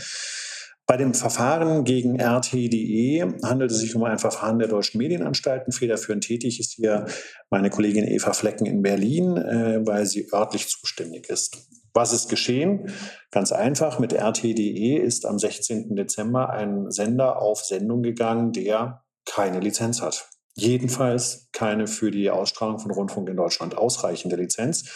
Bei 0.89 0.97
dem 0.97 1.15
Verfahren 1.15 1.83
gegen 1.83 2.21
RT.de 2.21 3.43
handelt 3.43 3.73
es 3.73 3.79
sich 3.79 3.97
um 3.97 4.05
ein 4.05 4.21
Verfahren 4.21 4.61
der 4.61 4.69
deutschen 4.69 4.99
Medienanstalten. 4.99 5.73
Federführend 5.73 6.23
tätig 6.23 6.61
ist 6.61 6.75
hier 6.75 7.07
meine 7.51 7.71
Kollegin 7.71 8.07
Eva 8.07 8.33
Flecken 8.33 8.67
in 8.67 8.83
Berlin, 8.83 9.37
äh, 9.37 9.85
weil 9.85 10.07
sie 10.07 10.29
örtlich 10.33 10.69
zuständig 10.69 11.29
ist. 11.29 11.57
Was 11.97 12.13
ist 12.13 12.29
geschehen? 12.29 12.93
Ganz 13.31 13.53
einfach, 13.53 13.99
mit 13.99 14.13
RT.de 14.13 14.99
ist 14.99 15.25
am 15.25 15.39
16. 15.39 15.97
Dezember 15.97 16.51
ein 16.51 16.91
Sender 16.91 17.41
auf 17.41 17.65
Sendung 17.65 18.03
gegangen, 18.03 18.53
der 18.53 19.03
keine 19.25 19.61
Lizenz 19.61 20.03
hat. 20.03 20.29
Jedenfalls 20.55 21.49
keine 21.53 21.87
für 21.87 22.11
die 22.11 22.29
Ausstrahlung 22.29 22.79
von 22.81 22.91
Rundfunk 22.91 23.31
in 23.31 23.37
Deutschland 23.37 23.79
ausreichende 23.79 24.37
Lizenz. 24.37 24.91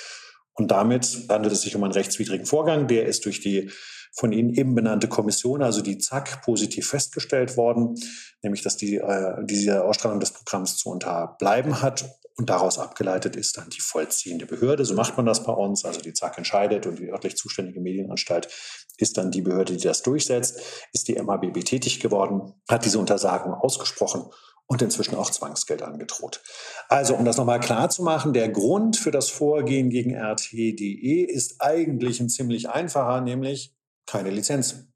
Und 0.53 0.71
damit 0.71 1.25
handelt 1.31 1.55
es 1.55 1.63
sich 1.63 1.75
um 1.75 1.85
einen 1.85 1.95
rechtswidrigen 1.95 2.45
Vorgang. 2.45 2.87
Der 2.87 3.07
ist 3.07 3.25
durch 3.25 3.41
die 3.41 3.71
von 4.13 4.33
Ihnen 4.33 4.53
eben 4.53 4.75
benannte 4.75 5.09
Kommission, 5.09 5.63
also 5.63 5.81
die 5.81 5.97
ZAK, 5.97 6.43
positiv 6.43 6.89
festgestellt 6.89 7.57
worden, 7.57 7.95
nämlich 8.43 8.63
dass 8.63 8.77
die, 8.77 8.97
äh, 8.97 9.37
diese 9.45 9.85
Ausstrahlung 9.85 10.21
des 10.21 10.33
Programms 10.33 10.77
zu 10.77 10.91
unterbleiben 10.91 11.81
hat. 11.81 12.05
Und 12.37 12.49
daraus 12.49 12.79
abgeleitet 12.79 13.37
ist 13.37 13.59
dann 13.59 13.69
die 13.71 13.81
vollziehende 13.81 14.47
Behörde. 14.47 14.85
So 14.85 14.95
macht 14.95 15.17
man 15.17 15.27
das 15.27 15.45
bei 15.45 15.53
uns. 15.53 15.85
Also 15.85 16.01
die 16.01 16.15
ZAK 16.15 16.39
entscheidet 16.39 16.87
und 16.87 16.99
die 16.99 17.11
örtlich 17.11 17.37
zuständige 17.37 17.81
Medienanstalt 17.81 18.49
ist 18.97 19.17
dann 19.19 19.31
die 19.31 19.43
Behörde, 19.43 19.77
die 19.77 19.85
das 19.85 20.03
durchsetzt. 20.03 20.61
Ist 20.93 21.09
die 21.09 21.21
MABB 21.21 21.65
tätig 21.65 22.01
geworden, 22.01 22.55
hat 22.69 22.85
diese 22.85 22.99
Untersagung 22.99 23.53
ausgesprochen 23.53 24.25
und 24.71 24.81
inzwischen 24.83 25.17
auch 25.17 25.31
Zwangsgeld 25.31 25.83
angedroht. 25.83 26.43
Also, 26.89 27.17
um 27.17 27.25
das 27.25 27.37
nochmal 27.37 27.59
klar 27.59 27.91
zu 27.91 28.05
machen, 28.05 28.33
der 28.33 28.49
Grund 28.49 28.97
für 28.97 29.11
das 29.11 29.29
Vorgehen 29.29 29.91
gegen 29.91 30.15
RT.de 30.15 31.25
ist 31.25 31.57
eigentlich 31.61 32.21
ein 32.21 32.29
ziemlich 32.29 32.69
einfacher, 32.71 33.21
nämlich 33.21 33.75
keine 34.07 34.31
Lizenz. 34.31 34.87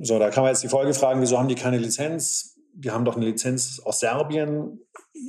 So, 0.00 0.18
da 0.18 0.30
kann 0.30 0.44
man 0.44 0.52
jetzt 0.52 0.62
die 0.62 0.68
Folge 0.68 0.94
fragen, 0.94 1.20
wieso 1.20 1.38
haben 1.38 1.48
die 1.48 1.56
keine 1.56 1.76
Lizenz? 1.76 2.57
Die 2.74 2.90
haben 2.90 3.04
doch 3.04 3.16
eine 3.16 3.26
Lizenz 3.26 3.80
aus 3.84 4.00
Serbien. 4.00 4.80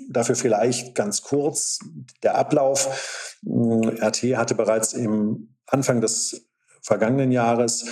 Dafür 0.10 0.36
vielleicht 0.36 0.96
ganz 0.96 1.22
kurz 1.22 1.80
der 2.24 2.36
Ablauf. 2.36 3.38
RT 3.46 4.38
hatte 4.38 4.56
bereits 4.56 4.94
im 4.94 5.56
Anfang 5.66 6.02
des 6.02 6.48
vergangenen 6.82 7.32
Jahres 7.32 7.86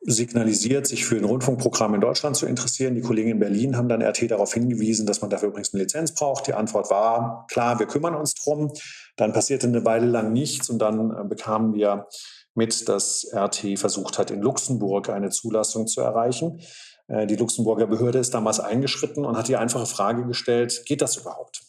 signalisiert, 0.00 0.86
sich 0.86 1.04
für 1.04 1.16
ein 1.16 1.24
Rundfunkprogramm 1.24 1.94
in 1.94 2.00
Deutschland 2.00 2.36
zu 2.36 2.46
interessieren. 2.46 2.94
Die 2.94 3.00
Kollegen 3.00 3.30
in 3.30 3.38
Berlin 3.40 3.76
haben 3.76 3.88
dann 3.88 4.02
RT 4.02 4.30
darauf 4.30 4.54
hingewiesen, 4.54 5.06
dass 5.06 5.20
man 5.20 5.30
dafür 5.30 5.48
übrigens 5.48 5.74
eine 5.74 5.82
Lizenz 5.82 6.14
braucht. 6.14 6.46
Die 6.46 6.54
Antwort 6.54 6.90
war, 6.90 7.46
klar, 7.50 7.78
wir 7.78 7.86
kümmern 7.86 8.14
uns 8.14 8.34
drum. 8.34 8.72
Dann 9.16 9.32
passierte 9.32 9.66
eine 9.66 9.84
Weile 9.84 10.06
lang 10.06 10.32
nichts 10.32 10.70
und 10.70 10.78
dann 10.78 11.10
äh, 11.10 11.24
bekamen 11.24 11.74
wir 11.74 12.06
mit, 12.54 12.88
dass 12.88 13.26
RT 13.32 13.78
versucht 13.78 14.18
hat, 14.18 14.30
in 14.30 14.40
Luxemburg 14.40 15.08
eine 15.10 15.30
Zulassung 15.30 15.86
zu 15.86 16.00
erreichen. 16.00 16.60
Äh, 17.08 17.26
die 17.26 17.36
Luxemburger 17.36 17.86
Behörde 17.86 18.18
ist 18.18 18.34
damals 18.34 18.60
eingeschritten 18.60 19.24
und 19.24 19.36
hat 19.36 19.48
die 19.48 19.56
einfache 19.56 19.86
Frage 19.86 20.26
gestellt, 20.26 20.84
geht 20.86 21.02
das 21.02 21.16
überhaupt? 21.16 21.62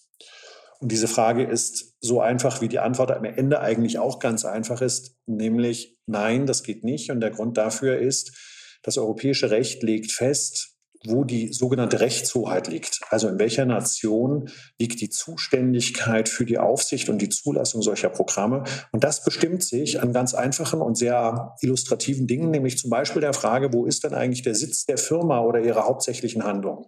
Und 0.79 0.91
diese 0.91 1.08
Frage 1.08 1.43
ist 1.43 1.96
so 2.00 2.22
einfach, 2.22 2.62
wie 2.62 2.69
die 2.69 2.79
Antwort 2.79 3.12
am 3.12 3.25
Ende 3.25 3.60
eigentlich 3.60 4.00
auch 4.00 4.19
ganz 4.19 4.46
einfach 4.46 4.81
ist, 4.81 5.17
nämlich 5.25 5.98
nein, 6.05 6.46
das 6.46 6.63
geht 6.63 6.84
nicht. 6.84 7.12
Und 7.12 7.19
der 7.19 7.31
Grund 7.31 7.58
dafür 7.58 7.98
ist, 7.98 8.38
das 8.84 8.98
europäische 8.98 9.51
Recht 9.51 9.84
legt 9.84 10.12
fest, 10.12 10.68
wo 11.06 11.24
die 11.24 11.53
sogenannte 11.53 12.01
Rechtshoheit 12.01 12.68
liegt. 12.68 13.01
Also 13.10 13.29
in 13.29 13.39
welcher 13.39 13.65
Nation 13.65 14.50
liegt 14.77 15.00
die 15.00 15.10
Zuständigkeit 15.10 16.27
für 16.27 16.46
die 16.46 16.58
Aufsicht 16.58 17.10
und 17.10 17.22
die 17.22 17.29
Zulassung 17.29 17.82
solcher 17.82 18.10
Programme. 18.10 18.63
Und 18.91 19.03
das 19.03 19.24
bestimmt 19.24 19.63
sich 19.63 20.01
an 20.01 20.12
ganz 20.12 20.34
einfachen 20.34 20.82
und 20.82 20.98
sehr 20.98 21.56
illustrativen 21.62 22.27
Dingen, 22.27 22.51
nämlich 22.51 22.77
zum 22.77 22.89
Beispiel 22.89 23.22
der 23.22 23.34
Frage, 23.34 23.72
wo 23.72 23.86
ist 23.86 24.03
denn 24.03 24.13
eigentlich 24.13 24.41
der 24.41 24.56
Sitz 24.56 24.86
der 24.86 24.98
Firma 24.98 25.39
oder 25.41 25.62
ihrer 25.62 25.86
hauptsächlichen 25.86 26.44
Handlung? 26.44 26.88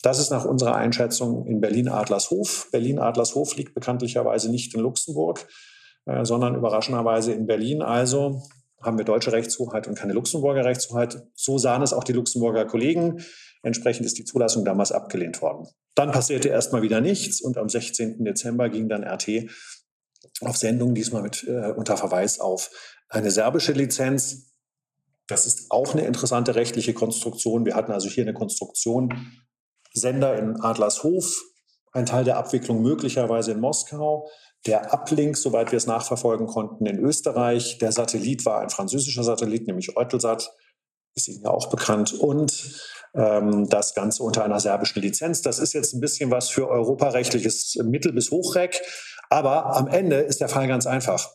Das 0.00 0.18
ist 0.18 0.30
nach 0.30 0.44
unserer 0.44 0.74
Einschätzung 0.74 1.46
in 1.46 1.60
Berlin-Adlershof. 1.60 2.68
Berlin-Adlershof 2.72 3.56
liegt 3.56 3.74
bekanntlicherweise 3.74 4.50
nicht 4.50 4.74
in 4.74 4.80
Luxemburg, 4.80 5.46
äh, 6.06 6.24
sondern 6.24 6.54
überraschenderweise 6.54 7.32
in 7.32 7.46
Berlin. 7.46 7.82
Also 7.82 8.42
haben 8.82 8.98
wir 8.98 9.04
deutsche 9.04 9.32
Rechtshoheit 9.32 9.86
und 9.86 9.96
keine 9.96 10.12
Luxemburger 10.12 10.64
Rechtshoheit. 10.64 11.22
So 11.34 11.58
sahen 11.58 11.82
es 11.82 11.92
auch 11.92 12.04
die 12.04 12.12
Luxemburger 12.12 12.66
Kollegen. 12.66 13.24
Entsprechend 13.62 14.04
ist 14.06 14.18
die 14.18 14.24
Zulassung 14.24 14.64
damals 14.64 14.92
abgelehnt 14.92 15.40
worden. 15.40 15.66
Dann 15.94 16.12
passierte 16.12 16.48
erstmal 16.48 16.82
wieder 16.82 17.00
nichts 17.00 17.40
und 17.40 17.56
am 17.56 17.68
16. 17.68 18.24
Dezember 18.24 18.68
ging 18.68 18.88
dann 18.88 19.04
RT 19.04 19.48
auf 20.40 20.56
Sendung, 20.56 20.94
diesmal 20.94 21.22
mit 21.22 21.44
äh, 21.44 21.72
unter 21.72 21.96
Verweis 21.96 22.40
auf 22.40 22.70
eine 23.08 23.30
serbische 23.30 23.72
Lizenz. 23.72 24.52
Das 25.28 25.46
ist 25.46 25.70
auch 25.70 25.94
eine 25.94 26.04
interessante 26.04 26.54
rechtliche 26.54 26.92
Konstruktion. 26.92 27.64
Wir 27.64 27.74
hatten 27.76 27.92
also 27.92 28.08
hier 28.08 28.24
eine 28.24 28.34
Konstruktion, 28.34 29.32
Sender 29.92 30.36
in 30.36 30.60
Adlershof, 30.60 31.42
ein 31.92 32.06
Teil 32.06 32.24
der 32.24 32.36
Abwicklung 32.36 32.82
möglicherweise 32.82 33.52
in 33.52 33.60
Moskau, 33.60 34.28
der 34.66 34.94
Uplink, 34.94 35.36
soweit 35.36 35.72
wir 35.72 35.76
es 35.76 35.86
nachverfolgen 35.86 36.46
konnten, 36.46 36.86
in 36.86 36.98
Österreich. 36.98 37.78
Der 37.78 37.92
Satellit 37.92 38.46
war 38.46 38.60
ein 38.60 38.70
französischer 38.70 39.24
Satellit, 39.24 39.66
nämlich 39.66 39.96
Eutelsat, 39.96 40.52
ist 41.14 41.28
Ihnen 41.28 41.42
ja 41.44 41.50
auch 41.50 41.68
bekannt. 41.68 42.14
Und 42.14 42.80
ähm, 43.14 43.68
das 43.68 43.94
Ganze 43.94 44.22
unter 44.22 44.44
einer 44.44 44.60
serbischen 44.60 45.02
Lizenz. 45.02 45.42
Das 45.42 45.58
ist 45.58 45.72
jetzt 45.72 45.94
ein 45.94 46.00
bisschen 46.00 46.30
was 46.30 46.48
für 46.48 46.68
europarechtliches 46.68 47.78
Mittel- 47.84 48.12
bis 48.12 48.30
Hochreck. 48.30 48.80
Aber 49.30 49.76
am 49.76 49.86
Ende 49.86 50.16
ist 50.16 50.40
der 50.40 50.48
Fall 50.48 50.68
ganz 50.68 50.86
einfach. 50.86 51.30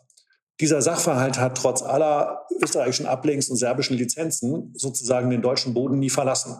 Dieser 0.59 0.81
Sachverhalt 0.81 1.39
hat 1.39 1.57
trotz 1.57 1.81
aller 1.81 2.45
österreichischen 2.61 3.05
Uplinks 3.05 3.49
und 3.49 3.55
serbischen 3.55 3.97
Lizenzen 3.97 4.73
sozusagen 4.75 5.29
den 5.29 5.41
deutschen 5.41 5.73
Boden 5.73 5.99
nie 5.99 6.09
verlassen. 6.09 6.57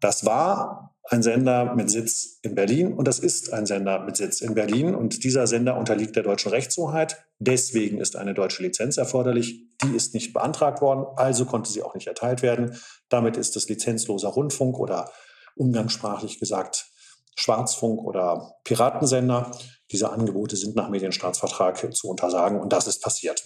Das 0.00 0.24
war 0.24 0.94
ein 1.10 1.22
Sender 1.22 1.74
mit 1.74 1.90
Sitz 1.90 2.38
in 2.42 2.54
Berlin 2.54 2.92
und 2.92 3.08
das 3.08 3.18
ist 3.18 3.52
ein 3.52 3.66
Sender 3.66 4.00
mit 4.00 4.16
Sitz 4.16 4.40
in 4.40 4.54
Berlin 4.54 4.94
und 4.94 5.24
dieser 5.24 5.46
Sender 5.46 5.76
unterliegt 5.76 6.14
der 6.14 6.22
deutschen 6.22 6.50
Rechtshoheit. 6.50 7.24
Deswegen 7.38 7.98
ist 7.98 8.16
eine 8.16 8.32
deutsche 8.32 8.62
Lizenz 8.62 8.96
erforderlich. 8.96 9.66
Die 9.82 9.96
ist 9.96 10.14
nicht 10.14 10.32
beantragt 10.32 10.80
worden, 10.80 11.06
also 11.16 11.44
konnte 11.46 11.70
sie 11.70 11.82
auch 11.82 11.94
nicht 11.94 12.06
erteilt 12.06 12.42
werden. 12.42 12.78
Damit 13.08 13.36
ist 13.36 13.56
es 13.56 13.68
lizenzloser 13.68 14.28
Rundfunk 14.28 14.78
oder 14.78 15.10
umgangssprachlich 15.56 16.38
gesagt 16.38 16.86
Schwarzfunk 17.34 18.02
oder 18.02 18.54
Piratensender. 18.64 19.50
Diese 19.90 20.12
Angebote 20.12 20.56
sind 20.56 20.76
nach 20.76 20.90
Medienstaatsvertrag 20.90 21.94
zu 21.94 22.08
untersagen 22.08 22.60
und 22.60 22.72
das 22.72 22.86
ist 22.86 23.02
passiert. 23.02 23.42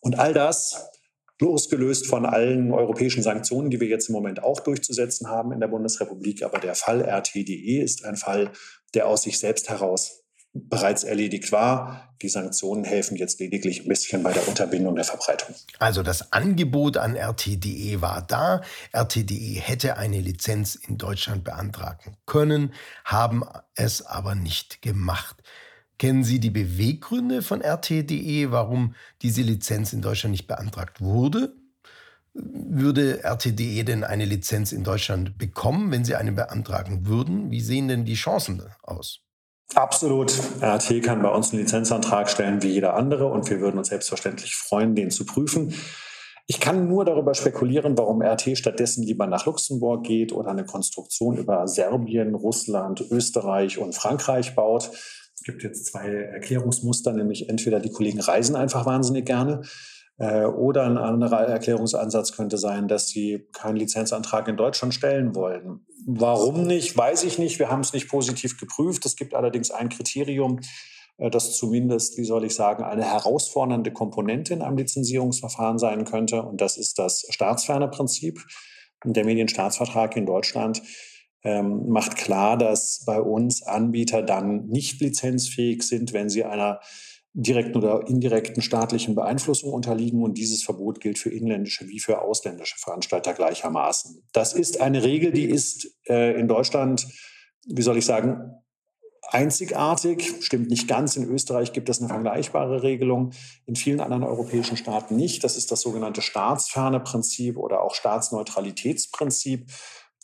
Und 0.00 0.18
all 0.18 0.34
das 0.34 0.90
losgelöst 1.40 2.06
von 2.06 2.26
allen 2.26 2.72
europäischen 2.72 3.22
Sanktionen, 3.22 3.70
die 3.70 3.80
wir 3.80 3.88
jetzt 3.88 4.08
im 4.08 4.14
Moment 4.14 4.42
auch 4.42 4.60
durchzusetzen 4.60 5.28
haben 5.28 5.52
in 5.52 5.60
der 5.60 5.68
Bundesrepublik. 5.68 6.42
Aber 6.42 6.58
der 6.58 6.74
Fall 6.74 7.02
RTDE 7.02 7.82
ist 7.82 8.04
ein 8.04 8.16
Fall, 8.16 8.52
der 8.94 9.06
aus 9.06 9.22
sich 9.22 9.38
selbst 9.38 9.68
heraus 9.68 10.20
bereits 10.52 11.04
erledigt 11.04 11.52
war. 11.52 12.14
Die 12.22 12.28
Sanktionen 12.28 12.84
helfen 12.84 13.16
jetzt 13.16 13.40
lediglich 13.40 13.82
ein 13.82 13.88
bisschen 13.88 14.22
bei 14.22 14.32
der 14.32 14.46
Unterbindung 14.48 14.96
der 14.96 15.04
Verbreitung. 15.04 15.54
Also 15.78 16.02
das 16.02 16.32
Angebot 16.32 16.96
an 16.96 17.16
RTDE 17.16 18.02
war 18.02 18.22
da. 18.26 18.62
RTDE 18.92 19.60
hätte 19.60 19.96
eine 19.96 20.20
Lizenz 20.20 20.74
in 20.74 20.98
Deutschland 20.98 21.44
beantragen 21.44 22.16
können, 22.26 22.74
haben 23.04 23.44
es 23.74 24.04
aber 24.04 24.34
nicht 24.34 24.82
gemacht. 24.82 25.36
Kennen 26.00 26.24
Sie 26.24 26.40
die 26.40 26.48
Beweggründe 26.48 27.42
von 27.42 27.60
RT.de, 27.60 28.50
warum 28.50 28.94
diese 29.20 29.42
Lizenz 29.42 29.92
in 29.92 30.00
Deutschland 30.00 30.30
nicht 30.30 30.46
beantragt 30.46 31.02
wurde? 31.02 31.52
Würde 32.32 33.22
RT.de 33.22 33.82
denn 33.82 34.02
eine 34.02 34.24
Lizenz 34.24 34.72
in 34.72 34.82
Deutschland 34.82 35.36
bekommen, 35.36 35.90
wenn 35.90 36.06
Sie 36.06 36.14
eine 36.14 36.32
beantragen 36.32 37.06
würden? 37.06 37.50
Wie 37.50 37.60
sehen 37.60 37.88
denn 37.88 38.06
die 38.06 38.14
Chancen 38.14 38.62
aus? 38.82 39.20
Absolut. 39.74 40.32
RT 40.62 41.02
kann 41.02 41.20
bei 41.20 41.28
uns 41.28 41.52
einen 41.52 41.60
Lizenzantrag 41.60 42.30
stellen 42.30 42.62
wie 42.62 42.68
jeder 42.68 42.94
andere 42.94 43.26
und 43.26 43.50
wir 43.50 43.60
würden 43.60 43.76
uns 43.76 43.88
selbstverständlich 43.88 44.56
freuen, 44.56 44.94
den 44.94 45.10
zu 45.10 45.26
prüfen. 45.26 45.74
Ich 46.46 46.60
kann 46.60 46.88
nur 46.88 47.04
darüber 47.04 47.34
spekulieren, 47.34 47.96
warum 47.98 48.22
RT 48.22 48.56
stattdessen 48.56 49.04
lieber 49.04 49.26
nach 49.26 49.44
Luxemburg 49.44 50.02
geht 50.04 50.32
oder 50.32 50.50
eine 50.50 50.64
Konstruktion 50.64 51.36
über 51.36 51.68
Serbien, 51.68 52.34
Russland, 52.34 53.04
Österreich 53.10 53.76
und 53.76 53.94
Frankreich 53.94 54.54
baut. 54.54 54.90
Es 55.40 55.46
gibt 55.46 55.62
jetzt 55.62 55.86
zwei 55.86 56.06
Erklärungsmuster, 56.06 57.14
nämlich 57.14 57.48
entweder 57.48 57.80
die 57.80 57.90
Kollegen 57.90 58.20
reisen 58.20 58.56
einfach 58.56 58.84
wahnsinnig 58.84 59.24
gerne 59.24 59.62
äh, 60.18 60.44
oder 60.44 60.84
ein 60.84 60.98
anderer 60.98 61.46
Erklärungsansatz 61.46 62.32
könnte 62.32 62.58
sein, 62.58 62.88
dass 62.88 63.08
sie 63.08 63.48
keinen 63.54 63.76
Lizenzantrag 63.76 64.48
in 64.48 64.58
Deutschland 64.58 64.92
stellen 64.92 65.34
wollen. 65.34 65.86
Warum 66.06 66.66
nicht, 66.66 66.94
weiß 66.94 67.24
ich 67.24 67.38
nicht. 67.38 67.58
Wir 67.58 67.70
haben 67.70 67.80
es 67.80 67.94
nicht 67.94 68.08
positiv 68.08 68.58
geprüft. 68.58 69.06
Es 69.06 69.16
gibt 69.16 69.34
allerdings 69.34 69.70
ein 69.70 69.88
Kriterium, 69.88 70.60
äh, 71.16 71.30
das 71.30 71.56
zumindest, 71.56 72.18
wie 72.18 72.24
soll 72.24 72.44
ich 72.44 72.54
sagen, 72.54 72.84
eine 72.84 73.04
herausfordernde 73.04 73.92
Komponente 73.94 74.52
in 74.52 74.60
einem 74.60 74.76
Lizenzierungsverfahren 74.76 75.78
sein 75.78 76.04
könnte. 76.04 76.42
Und 76.42 76.60
das 76.60 76.76
ist 76.76 76.98
das 76.98 77.24
staatsferne 77.30 77.88
Prinzip. 77.88 78.44
Der 79.06 79.24
Medienstaatsvertrag 79.24 80.14
in 80.16 80.26
Deutschland 80.26 80.82
ähm, 81.42 81.88
macht 81.88 82.16
klar, 82.16 82.58
dass 82.58 83.04
bei 83.06 83.20
uns 83.20 83.62
Anbieter 83.62 84.22
dann 84.22 84.66
nicht 84.66 85.00
lizenzfähig 85.00 85.82
sind, 85.82 86.12
wenn 86.12 86.28
sie 86.28 86.44
einer 86.44 86.80
direkten 87.32 87.78
oder 87.78 88.06
indirekten 88.08 88.62
staatlichen 88.62 89.14
Beeinflussung 89.14 89.72
unterliegen. 89.72 90.22
Und 90.22 90.36
dieses 90.36 90.62
Verbot 90.62 91.00
gilt 91.00 91.18
für 91.18 91.30
inländische 91.30 91.88
wie 91.88 92.00
für 92.00 92.22
ausländische 92.22 92.78
Veranstalter 92.78 93.34
gleichermaßen. 93.34 94.22
Das 94.32 94.52
ist 94.52 94.80
eine 94.80 95.04
Regel, 95.04 95.32
die 95.32 95.44
ist 95.44 95.96
äh, 96.08 96.38
in 96.38 96.48
Deutschland, 96.48 97.06
wie 97.66 97.82
soll 97.82 97.98
ich 97.98 98.04
sagen, 98.04 98.56
einzigartig. 99.28 100.34
Stimmt 100.40 100.70
nicht 100.70 100.88
ganz. 100.88 101.16
In 101.16 101.28
Österreich 101.28 101.72
gibt 101.72 101.88
es 101.88 102.00
eine 102.00 102.08
vergleichbare 102.08 102.82
Regelung. 102.82 103.32
In 103.66 103.76
vielen 103.76 104.00
anderen 104.00 104.24
europäischen 104.24 104.76
Staaten 104.76 105.14
nicht. 105.16 105.44
Das 105.44 105.56
ist 105.56 105.70
das 105.70 105.82
sogenannte 105.82 106.22
staatsferne 106.22 107.00
Prinzip 107.00 107.56
oder 107.56 107.82
auch 107.82 107.94
Staatsneutralitätsprinzip. 107.94 109.70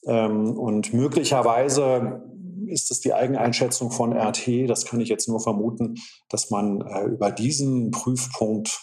Ähm, 0.06 0.58
und 0.58 0.92
möglicherweise 0.92 2.22
ist 2.66 2.90
es 2.90 3.00
die 3.00 3.14
Eigeneinschätzung 3.14 3.90
von 3.90 4.12
RT, 4.12 4.68
das 4.68 4.84
kann 4.84 5.00
ich 5.00 5.08
jetzt 5.08 5.28
nur 5.28 5.40
vermuten, 5.40 5.94
dass 6.28 6.50
man 6.50 6.80
äh, 6.80 7.04
über 7.04 7.30
diesen 7.30 7.90
Prüfpunkt 7.92 8.80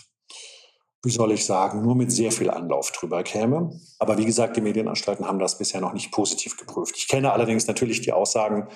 wie 1.03 1.11
soll 1.11 1.33
ich 1.33 1.45
sagen, 1.45 1.81
nur 1.81 1.95
mit 1.95 2.11
sehr 2.11 2.31
viel 2.31 2.49
Anlauf 2.49 2.91
drüber 2.91 3.23
käme. 3.23 3.77
Aber 3.99 4.17
wie 4.17 4.25
gesagt, 4.25 4.55
die 4.55 4.61
Medienanstalten 4.61 5.27
haben 5.27 5.39
das 5.39 5.57
bisher 5.57 5.81
noch 5.81 5.91
nicht 5.91 6.11
positiv 6.11 6.55
geprüft. 6.55 6.95
Ich 6.97 7.09
kenne 7.09 7.33
allerdings 7.33 7.67
natürlich 7.67 7.99
die 8.01 8.13
Aussagen 8.13 8.69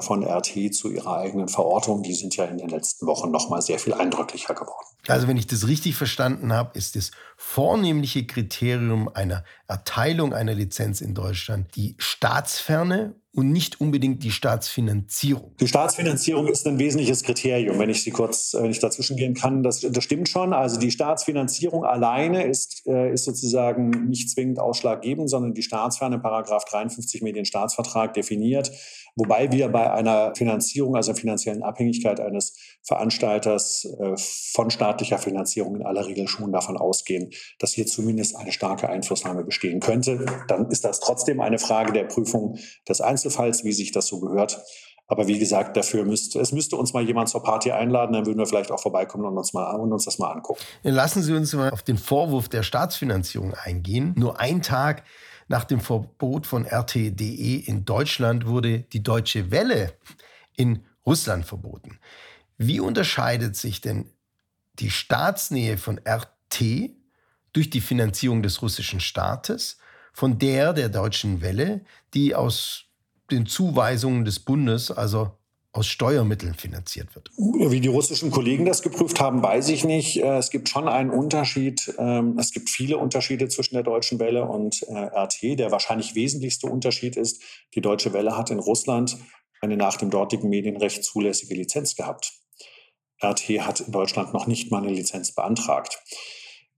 von 0.00 0.24
RT 0.24 0.72
zu 0.74 0.92
ihrer 0.92 1.16
eigenen 1.16 1.48
Verortung. 1.48 2.02
Die 2.02 2.14
sind 2.14 2.36
ja 2.36 2.44
in 2.44 2.58
den 2.58 2.68
letzten 2.68 3.06
Wochen 3.06 3.30
noch 3.32 3.50
mal 3.50 3.60
sehr 3.60 3.80
viel 3.80 3.94
eindrücklicher 3.94 4.54
geworden. 4.54 4.86
Also 5.08 5.26
wenn 5.26 5.36
ich 5.36 5.48
das 5.48 5.66
richtig 5.66 5.96
verstanden 5.96 6.52
habe, 6.52 6.78
ist 6.78 6.94
das 6.94 7.10
vornehmliche 7.36 8.24
Kriterium 8.24 9.08
einer 9.08 9.42
Erteilung 9.66 10.34
einer 10.34 10.54
Lizenz 10.54 11.00
in 11.00 11.14
Deutschland 11.14 11.74
die 11.74 11.96
Staatsferne 11.98 13.16
und 13.34 13.50
nicht 13.50 13.80
unbedingt 13.80 14.22
die 14.24 14.30
Staatsfinanzierung. 14.30 15.56
Die 15.58 15.66
Staatsfinanzierung 15.66 16.48
ist 16.48 16.66
ein 16.66 16.78
wesentliches 16.78 17.22
Kriterium, 17.22 17.78
wenn 17.78 17.88
ich 17.88 18.02
Sie 18.02 18.10
kurz, 18.10 18.54
wenn 18.58 18.70
ich 18.70 18.78
dazwischen 18.78 19.16
gehen 19.16 19.32
kann. 19.32 19.62
Das, 19.62 19.80
das 19.80 20.04
stimmt 20.04 20.28
schon. 20.28 20.52
Also 20.52 20.78
die 20.78 20.90
Staatsfinanzierung 20.90 21.84
alleine 21.84 22.44
ist, 22.44 22.86
äh, 22.86 23.10
ist 23.12 23.24
sozusagen 23.24 24.08
nicht 24.08 24.28
zwingend 24.28 24.60
ausschlaggebend, 24.60 25.30
sondern 25.30 25.54
die 25.54 25.62
Staatsferne, 25.62 26.18
Paragraph 26.18 26.66
53 26.66 27.22
Medienstaatsvertrag 27.22 28.12
definiert, 28.12 28.70
wobei 29.16 29.50
wir 29.50 29.68
bei 29.68 29.90
einer 29.90 30.34
Finanzierung, 30.34 30.94
also 30.94 31.14
finanziellen 31.14 31.62
Abhängigkeit 31.62 32.20
eines 32.20 32.58
Veranstalters 32.84 33.84
äh, 33.84 34.14
von 34.52 34.70
staatlicher 34.70 35.18
Finanzierung 35.18 35.76
in 35.76 35.86
aller 35.86 36.06
Regel 36.06 36.26
schon 36.28 36.52
davon 36.52 36.76
ausgehen, 36.76 37.30
dass 37.58 37.72
hier 37.72 37.86
zumindest 37.86 38.36
eine 38.36 38.52
starke 38.52 38.88
Einflussnahme 38.88 39.44
bestehen 39.44 39.80
könnte. 39.80 40.26
Dann 40.48 40.68
ist 40.70 40.84
das 40.84 41.00
trotzdem 41.00 41.40
eine 41.40 41.58
Frage 41.58 41.92
der 41.92 42.04
Prüfung 42.04 42.58
des 42.88 43.00
Einzelfalls, 43.00 43.64
wie 43.64 43.72
sich 43.72 43.92
das 43.92 44.06
so 44.06 44.20
gehört. 44.20 44.62
Aber 45.06 45.26
wie 45.26 45.38
gesagt, 45.38 45.76
dafür 45.76 46.04
müsste, 46.04 46.40
es 46.40 46.52
müsste 46.52 46.76
uns 46.76 46.94
mal 46.94 47.02
jemand 47.02 47.28
zur 47.28 47.42
Party 47.42 47.70
einladen, 47.70 48.14
dann 48.14 48.24
würden 48.24 48.38
wir 48.38 48.46
vielleicht 48.46 48.70
auch 48.70 48.80
vorbeikommen 48.80 49.26
und 49.26 49.36
uns, 49.36 49.52
mal, 49.52 49.74
und 49.74 49.92
uns 49.92 50.06
das 50.06 50.18
mal 50.18 50.30
angucken. 50.30 50.60
Lassen 50.82 51.22
Sie 51.22 51.34
uns 51.34 51.52
mal 51.52 51.70
auf 51.70 51.82
den 51.82 51.98
Vorwurf 51.98 52.48
der 52.48 52.62
Staatsfinanzierung 52.62 53.52
eingehen. 53.54 54.14
Nur 54.16 54.40
ein 54.40 54.62
Tag 54.62 55.04
nach 55.48 55.64
dem 55.64 55.80
Verbot 55.80 56.46
von 56.46 56.66
RT.de 56.66 57.56
in 57.56 57.84
Deutschland 57.84 58.46
wurde 58.46 58.80
die 58.80 59.02
Deutsche 59.02 59.50
Welle 59.50 59.92
in 60.56 60.82
Russland 61.04 61.44
verboten. 61.44 61.98
Wie 62.58 62.80
unterscheidet 62.80 63.56
sich 63.56 63.80
denn 63.80 64.06
die 64.74 64.90
Staatsnähe 64.90 65.78
von 65.78 65.98
RT 65.98 66.90
durch 67.52 67.70
die 67.70 67.80
Finanzierung 67.80 68.42
des 68.42 68.62
russischen 68.62 69.00
Staates 69.00 69.78
von 70.12 70.38
der 70.38 70.72
der 70.72 70.88
Deutschen 70.88 71.40
Welle, 71.40 71.84
die 72.14 72.34
aus 72.34 72.84
den 73.30 73.46
Zuweisungen 73.46 74.24
des 74.24 74.40
Bundes, 74.40 74.90
also 74.90 75.32
aus 75.74 75.86
Steuermitteln 75.86 76.52
finanziert 76.52 77.14
wird. 77.14 77.30
Wie 77.38 77.80
die 77.80 77.88
russischen 77.88 78.30
Kollegen 78.30 78.66
das 78.66 78.82
geprüft 78.82 79.20
haben, 79.20 79.42
weiß 79.42 79.70
ich 79.70 79.84
nicht. 79.84 80.18
Äh, 80.18 80.36
es 80.36 80.50
gibt 80.50 80.68
schon 80.68 80.86
einen 80.86 81.08
Unterschied. 81.10 81.94
Ähm, 81.98 82.36
es 82.38 82.52
gibt 82.52 82.68
viele 82.68 82.98
Unterschiede 82.98 83.48
zwischen 83.48 83.74
der 83.74 83.82
Deutschen 83.82 84.18
Welle 84.18 84.44
und 84.44 84.82
äh, 84.82 84.92
RT. 84.94 85.58
Der 85.58 85.70
wahrscheinlich 85.70 86.14
wesentlichste 86.14 86.66
Unterschied 86.66 87.16
ist, 87.16 87.42
die 87.74 87.80
Deutsche 87.80 88.12
Welle 88.12 88.36
hat 88.36 88.50
in 88.50 88.58
Russland 88.58 89.16
eine 89.62 89.78
nach 89.78 89.96
dem 89.96 90.10
dortigen 90.10 90.50
Medienrecht 90.50 91.04
zulässige 91.04 91.54
Lizenz 91.54 91.96
gehabt. 91.96 92.41
RT 93.22 93.60
hat 93.60 93.80
in 93.80 93.92
Deutschland 93.92 94.32
noch 94.32 94.46
nicht 94.46 94.70
mal 94.70 94.82
eine 94.82 94.92
Lizenz 94.92 95.32
beantragt. 95.32 96.02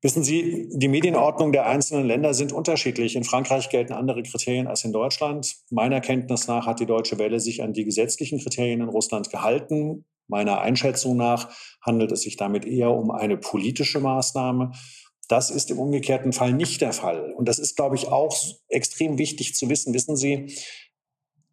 Wissen 0.05 0.23
Sie, 0.23 0.69
die 0.71 0.89
Medienordnung 0.89 1.51
der 1.53 1.67
einzelnen 1.67 2.07
Länder 2.07 2.35
sind 2.35 2.53
unterschiedlich. 2.53 3.17
In 3.17 3.25
Frankreich 3.25 3.71
gelten 3.71 3.95
andere 3.95 4.23
Kriterien 4.23 4.67
als 4.67 4.85
in 4.85 4.93
Deutschland. 4.93 5.57
Meiner 5.71 6.03
Kenntnis 6.03 6.47
nach 6.47 6.67
hat 6.67 6.79
die 6.79 6.85
Deutsche 6.85 7.19
Welle 7.19 7.41
sich 7.41 7.63
an 7.63 7.73
die 7.73 7.87
gesetzlichen 7.87 8.39
Kriterien 8.39 8.83
in 8.83 8.91
Russland 8.91 9.31
gehalten. 9.31 10.05
Meiner 10.29 10.61
Einschätzung 10.61 11.17
nach 11.17 11.49
handelt 11.81 12.13
es 12.13 12.21
sich 12.21 12.37
damit 12.37 12.67
eher 12.67 12.91
um 12.91 13.11
eine 13.11 13.39
politische 13.39 13.99
Maßnahme. 13.99 14.73
Das 15.29 15.49
ist 15.49 15.71
im 15.71 15.79
umgekehrten 15.79 16.35
Fall 16.35 16.53
nicht 16.53 16.83
der 16.83 16.93
Fall. 16.93 17.33
Und 17.33 17.49
das 17.49 17.59
ist, 17.59 17.75
glaube 17.75 17.97
ich, 17.97 18.09
auch 18.09 18.37
extrem 18.69 19.17
wichtig 19.17 19.55
zu 19.55 19.71
wissen. 19.71 19.95
Wissen 19.95 20.17
Sie, 20.17 20.55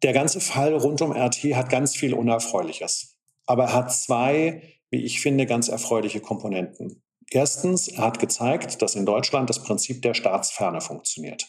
der 0.02 0.12
ganze 0.12 0.40
Fall 0.40 0.74
rund 0.74 1.00
um 1.00 1.12
RT 1.12 1.38
hat 1.54 1.70
ganz 1.70 1.96
viel 1.96 2.12
Unerfreuliches. 2.12 3.16
Aber 3.46 3.64
er 3.64 3.72
hat 3.72 3.94
zwei, 3.94 4.62
wie 4.92 5.04
ich 5.04 5.20
finde, 5.20 5.46
ganz 5.46 5.68
erfreuliche 5.68 6.20
Komponenten. 6.20 7.02
Erstens, 7.30 7.88
er 7.88 8.04
hat 8.04 8.18
gezeigt, 8.18 8.82
dass 8.82 8.94
in 8.94 9.06
Deutschland 9.06 9.48
das 9.48 9.62
Prinzip 9.62 10.02
der 10.02 10.12
Staatsferne 10.12 10.82
funktioniert. 10.82 11.46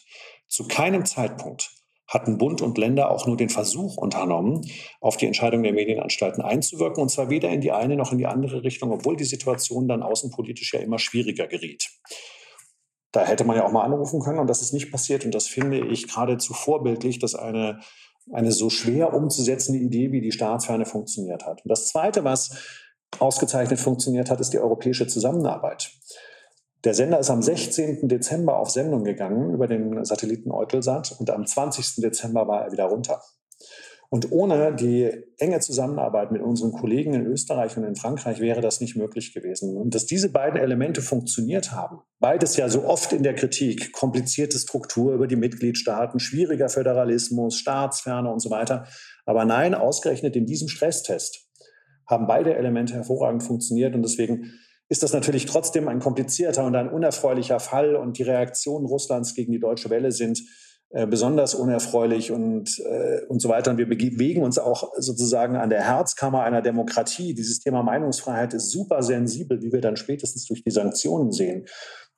Zu 0.48 0.66
keinem 0.66 1.04
Zeitpunkt 1.04 1.70
hatten 2.08 2.38
Bund 2.38 2.62
und 2.62 2.78
Länder 2.78 3.10
auch 3.10 3.26
nur 3.26 3.36
den 3.36 3.50
Versuch 3.50 3.96
unternommen, 3.96 4.62
auf 5.00 5.16
die 5.16 5.26
Entscheidung 5.26 5.62
der 5.62 5.72
Medienanstalten 5.72 6.42
einzuwirken, 6.42 7.02
und 7.02 7.10
zwar 7.10 7.28
weder 7.28 7.50
in 7.50 7.60
die 7.60 7.72
eine 7.72 7.96
noch 7.96 8.12
in 8.12 8.18
die 8.18 8.26
andere 8.26 8.62
Richtung, 8.62 8.92
obwohl 8.92 9.16
die 9.16 9.24
Situation 9.24 9.88
dann 9.88 10.02
außenpolitisch 10.02 10.72
ja 10.72 10.80
immer 10.80 10.98
schwieriger 10.98 11.46
geriet. 11.46 11.90
Da 13.12 13.24
hätte 13.24 13.44
man 13.44 13.56
ja 13.56 13.66
auch 13.66 13.72
mal 13.72 13.84
anrufen 13.84 14.20
können 14.20 14.38
und 14.38 14.48
das 14.48 14.60
ist 14.60 14.72
nicht 14.72 14.90
passiert. 14.90 15.24
Und 15.24 15.34
das 15.34 15.46
finde 15.46 15.86
ich 15.86 16.08
geradezu 16.08 16.52
vorbildlich, 16.52 17.20
dass 17.20 17.34
eine, 17.34 17.80
eine 18.32 18.52
so 18.52 18.70
schwer 18.70 19.14
umzusetzende 19.14 19.78
Idee 19.78 20.10
wie 20.10 20.20
die 20.20 20.32
Staatsferne 20.32 20.84
funktioniert 20.84 21.46
hat. 21.46 21.64
Und 21.64 21.68
das 21.68 21.88
Zweite, 21.88 22.24
was 22.24 22.56
ausgezeichnet 23.18 23.80
funktioniert 23.80 24.30
hat, 24.30 24.40
ist 24.40 24.52
die 24.52 24.58
europäische 24.58 25.06
Zusammenarbeit. 25.06 25.92
Der 26.84 26.94
Sender 26.94 27.18
ist 27.18 27.30
am 27.30 27.40
16. 27.40 28.08
Dezember 28.08 28.58
auf 28.58 28.70
Sendung 28.70 29.04
gegangen 29.04 29.54
über 29.54 29.66
den 29.66 30.04
Satelliten 30.04 30.50
Eutelsat 30.50 31.16
und 31.18 31.30
am 31.30 31.46
20. 31.46 32.02
Dezember 32.02 32.46
war 32.46 32.66
er 32.66 32.72
wieder 32.72 32.84
runter. 32.84 33.22
Und 34.10 34.30
ohne 34.30 34.74
die 34.76 35.10
enge 35.38 35.58
Zusammenarbeit 35.60 36.30
mit 36.30 36.40
unseren 36.40 36.72
Kollegen 36.72 37.14
in 37.14 37.26
Österreich 37.26 37.76
und 37.76 37.82
in 37.82 37.96
Frankreich 37.96 38.38
wäre 38.38 38.60
das 38.60 38.80
nicht 38.80 38.96
möglich 38.96 39.34
gewesen. 39.34 39.76
Und 39.76 39.94
dass 39.94 40.06
diese 40.06 40.30
beiden 40.30 40.60
Elemente 40.60 41.02
funktioniert 41.02 41.72
haben, 41.72 41.98
beides 42.20 42.56
ja 42.56 42.68
so 42.68 42.84
oft 42.84 43.12
in 43.12 43.24
der 43.24 43.34
Kritik, 43.34 43.92
komplizierte 43.92 44.58
Struktur 44.58 45.14
über 45.14 45.26
die 45.26 45.34
Mitgliedstaaten, 45.34 46.20
schwieriger 46.20 46.68
Föderalismus, 46.68 47.56
Staatsferne 47.56 48.30
und 48.30 48.40
so 48.40 48.50
weiter. 48.50 48.86
Aber 49.26 49.44
nein, 49.44 49.74
ausgerechnet 49.74 50.36
in 50.36 50.46
diesem 50.46 50.68
Stresstest 50.68 51.48
haben 52.06 52.26
beide 52.26 52.54
Elemente 52.54 52.94
hervorragend 52.94 53.42
funktioniert 53.42 53.94
und 53.94 54.02
deswegen 54.02 54.52
ist 54.88 55.02
das 55.02 55.12
natürlich 55.12 55.46
trotzdem 55.46 55.88
ein 55.88 55.98
komplizierter 55.98 56.64
und 56.64 56.76
ein 56.76 56.90
unerfreulicher 56.90 57.58
Fall 57.58 57.96
und 57.96 58.18
die 58.18 58.22
Reaktionen 58.22 58.86
Russlands 58.86 59.34
gegen 59.34 59.52
die 59.52 59.60
deutsche 59.60 59.90
Welle 59.90 60.12
sind 60.12 60.42
äh, 60.90 61.08
besonders 61.08 61.54
unerfreulich 61.54 62.30
und, 62.30 62.78
äh, 62.78 63.22
und 63.28 63.40
so 63.40 63.48
weiter. 63.48 63.72
Und 63.72 63.78
wir 63.78 63.88
bewegen 63.88 64.44
uns 64.44 64.60
auch 64.60 64.92
sozusagen 64.96 65.56
an 65.56 65.68
der 65.68 65.82
Herzkammer 65.82 66.44
einer 66.44 66.62
Demokratie. 66.62 67.34
Dieses 67.34 67.58
Thema 67.58 67.82
Meinungsfreiheit 67.82 68.54
ist 68.54 68.70
super 68.70 69.02
sensibel, 69.02 69.60
wie 69.60 69.72
wir 69.72 69.80
dann 69.80 69.96
spätestens 69.96 70.46
durch 70.46 70.62
die 70.62 70.70
Sanktionen 70.70 71.32
sehen. 71.32 71.66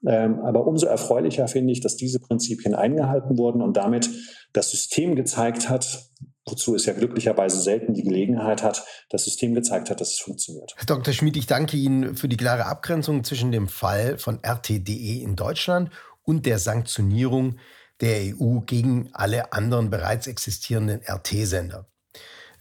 Ähm, 0.07 0.41
aber 0.41 0.67
umso 0.67 0.87
erfreulicher 0.87 1.49
finde 1.49 1.73
ich, 1.73 1.81
dass 1.81 1.97
diese 1.97 2.21
Prinzipien 2.21 2.75
eingehalten 2.75 3.39
wurden 3.39 3.63
und 3.63 3.79
damit 3.79 4.11
das 4.53 4.71
System 4.71 5.17
gezeigt 5.17 5.71
hat, 5.71 6.11
wozu 6.47 6.75
es 6.75 6.87
ja 6.87 6.93
glücklicherweise 6.93 7.61
selten 7.61 7.95
die 7.95 8.05
Gelegenheit 8.05 8.63
hat, 8.63 8.85
das 9.11 9.25
System 9.25 9.55
gezeigt 9.55 9.91
hat, 9.91 10.01
dass 10.01 10.13
es 10.13 10.21
funktioniert. 10.21 10.75
Herr 10.77 10.87
Dr. 10.87 11.13
Schmidt, 11.13 11.37
ich 11.37 11.47
danke 11.47 11.77
Ihnen 11.77 12.17
für 12.17 12.29
die 12.29 12.37
klare 12.37 12.67
Abgrenzung 12.67 13.25
zwischen 13.25 13.51
dem 13.51 13.69
Fall 13.69 14.19
von 14.19 14.39
RTDE 14.43 15.23
in 15.23 15.35
Deutschland 15.35 15.91
und 16.23 16.47
der 16.47 16.59
Sanktionierung 16.59 17.57
der 18.01 18.35
EU 18.37 18.61
gegen 18.61 19.11
alle 19.13 19.53
anderen 19.53 19.91
bereits 19.91 20.27
existierenden 20.27 21.01
RT-Sender. 21.03 21.87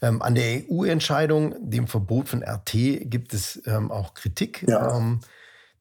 Ähm, 0.01 0.21
an 0.21 0.35
der 0.35 0.63
EU-Entscheidung, 0.69 1.55
dem 1.59 1.87
Verbot 1.87 2.29
von 2.29 2.43
RT, 2.43 2.71
gibt 3.09 3.33
es 3.33 3.61
ähm, 3.65 3.91
auch 3.91 4.13
Kritik. 4.13 4.65
Ja. 4.67 4.97
Ähm, 4.97 5.19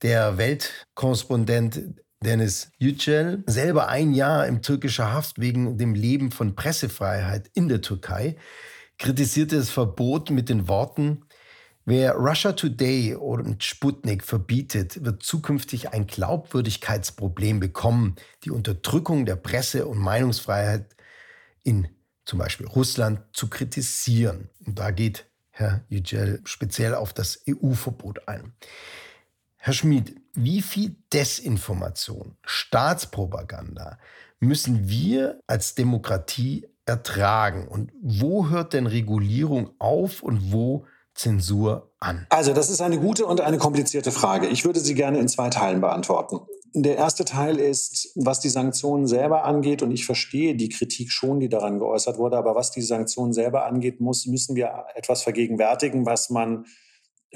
der 0.02 0.38
Weltkorrespondent 0.38 1.94
Dennis 2.24 2.72
Yücel, 2.78 3.44
selber 3.46 3.88
ein 3.88 4.12
Jahr 4.12 4.46
im 4.46 4.62
türkischer 4.62 5.12
Haft 5.12 5.38
wegen 5.38 5.78
dem 5.78 5.94
Leben 5.94 6.32
von 6.32 6.56
Pressefreiheit 6.56 7.50
in 7.54 7.68
der 7.68 7.80
Türkei, 7.80 8.37
kritisierte 8.98 9.56
das 9.56 9.70
Verbot 9.70 10.30
mit 10.30 10.48
den 10.48 10.66
Worten, 10.66 11.24
Wer 11.87 12.14
Russia 12.14 12.52
Today 12.52 13.14
und 13.14 13.62
Sputnik 13.62 14.24
verbietet, 14.24 15.04
wird 15.04 15.22
zukünftig 15.22 15.92
ein 15.92 16.06
Glaubwürdigkeitsproblem 16.06 17.60
bekommen, 17.60 18.16
die 18.44 18.50
Unterdrückung 18.50 19.26
der 19.26 19.37
Presse- 19.37 19.87
und 19.87 19.98
Meinungsfreiheit 19.98 20.96
in 21.62 21.88
zum 22.24 22.38
Beispiel 22.38 22.66
Russland 22.66 23.20
zu 23.34 23.50
kritisieren. 23.50 24.48
Und 24.64 24.78
da 24.78 24.92
geht 24.92 25.26
Herr 25.50 25.84
Yücel 25.90 26.40
speziell 26.44 26.94
auf 26.94 27.12
das 27.12 27.42
EU-Verbot 27.46 28.28
ein. 28.28 28.54
Herr 29.66 29.72
Schmid, 29.72 30.14
wie 30.35 30.61
viel 30.61 30.94
Desinformation, 31.11 32.37
Staatspropaganda 32.44 33.96
müssen 34.38 34.90
wir 34.90 35.40
als 35.46 35.74
Demokratie 35.74 36.66
ertragen? 36.85 37.66
Und 37.66 37.90
wo 38.03 38.50
hört 38.50 38.74
denn 38.74 38.87
Regulierung 38.87 39.70
auf 39.79 40.22
und 40.22 40.53
wo 40.53 40.85
Zensur 41.14 41.94
an? 41.98 42.27
Also 42.29 42.53
das 42.53 42.68
ist 42.68 42.83
eine 42.83 42.98
gute 42.98 43.24
und 43.24 43.40
eine 43.40 43.57
komplizierte 43.57 44.12
Frage. 44.12 44.48
Ich 44.48 44.66
würde 44.66 44.81
sie 44.81 44.94
gerne 44.94 45.18
in 45.18 45.29
zwei 45.29 45.48
Teilen 45.48 45.81
beantworten. 45.81 46.40
Der 46.74 46.98
erste 46.98 47.24
Teil 47.24 47.57
ist, 47.57 48.12
was 48.16 48.40
die 48.40 48.50
Sanktionen 48.50 49.07
selber 49.07 49.44
angeht, 49.44 49.81
und 49.81 49.92
ich 49.92 50.05
verstehe 50.05 50.57
die 50.57 50.68
Kritik 50.68 51.11
schon, 51.11 51.40
die 51.40 51.48
daran 51.48 51.79
geäußert 51.79 52.18
wurde, 52.18 52.37
aber 52.37 52.55
was 52.55 52.70
die 52.70 52.83
Sanktionen 52.83 53.33
selber 53.33 53.64
angeht, 53.64 53.98
muss, 53.98 54.27
müssen 54.27 54.57
wir 54.57 54.85
etwas 54.94 55.22
vergegenwärtigen, 55.22 56.05
was 56.05 56.29
man 56.29 56.66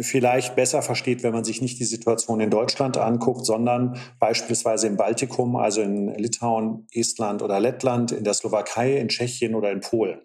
vielleicht 0.01 0.57
besser 0.57 0.83
versteht, 0.83 1.23
wenn 1.23 1.33
man 1.33 1.45
sich 1.45 1.61
nicht 1.61 1.79
die 1.79 1.85
Situation 1.85 2.41
in 2.41 2.51
Deutschland 2.51 2.97
anguckt, 2.97 3.45
sondern 3.45 3.99
beispielsweise 4.19 4.87
im 4.87 4.97
Baltikum, 4.97 5.57
also 5.57 5.81
in 5.81 6.15
Litauen, 6.15 6.87
Estland 6.93 7.43
oder 7.43 7.61
Lettland, 7.61 8.13
in 8.13 8.25
der 8.25 8.35
Slowakei, 8.35 8.99
in 8.99 9.09
Tschechien 9.09 9.55
oder 9.55 9.71
in 9.71 9.81
Polen. 9.81 10.21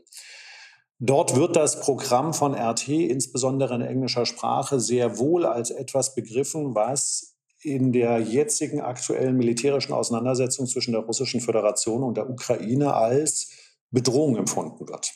Dort 0.99 1.35
wird 1.35 1.55
das 1.55 1.81
Programm 1.81 2.33
von 2.33 2.53
RT, 2.53 2.87
insbesondere 2.87 3.75
in 3.75 3.81
englischer 3.81 4.25
Sprache, 4.25 4.79
sehr 4.79 5.17
wohl 5.17 5.45
als 5.45 5.69
etwas 5.69 6.15
begriffen, 6.15 6.75
was 6.75 7.35
in 7.61 7.91
der 7.91 8.19
jetzigen 8.19 8.81
aktuellen 8.81 9.37
militärischen 9.37 9.93
Auseinandersetzung 9.93 10.67
zwischen 10.67 10.91
der 10.91 11.01
Russischen 11.01 11.41
Föderation 11.41 12.03
und 12.03 12.17
der 12.17 12.29
Ukraine 12.29 12.93
als 12.93 13.51
Bedrohung 13.89 14.37
empfunden 14.37 14.87
wird. 14.87 15.13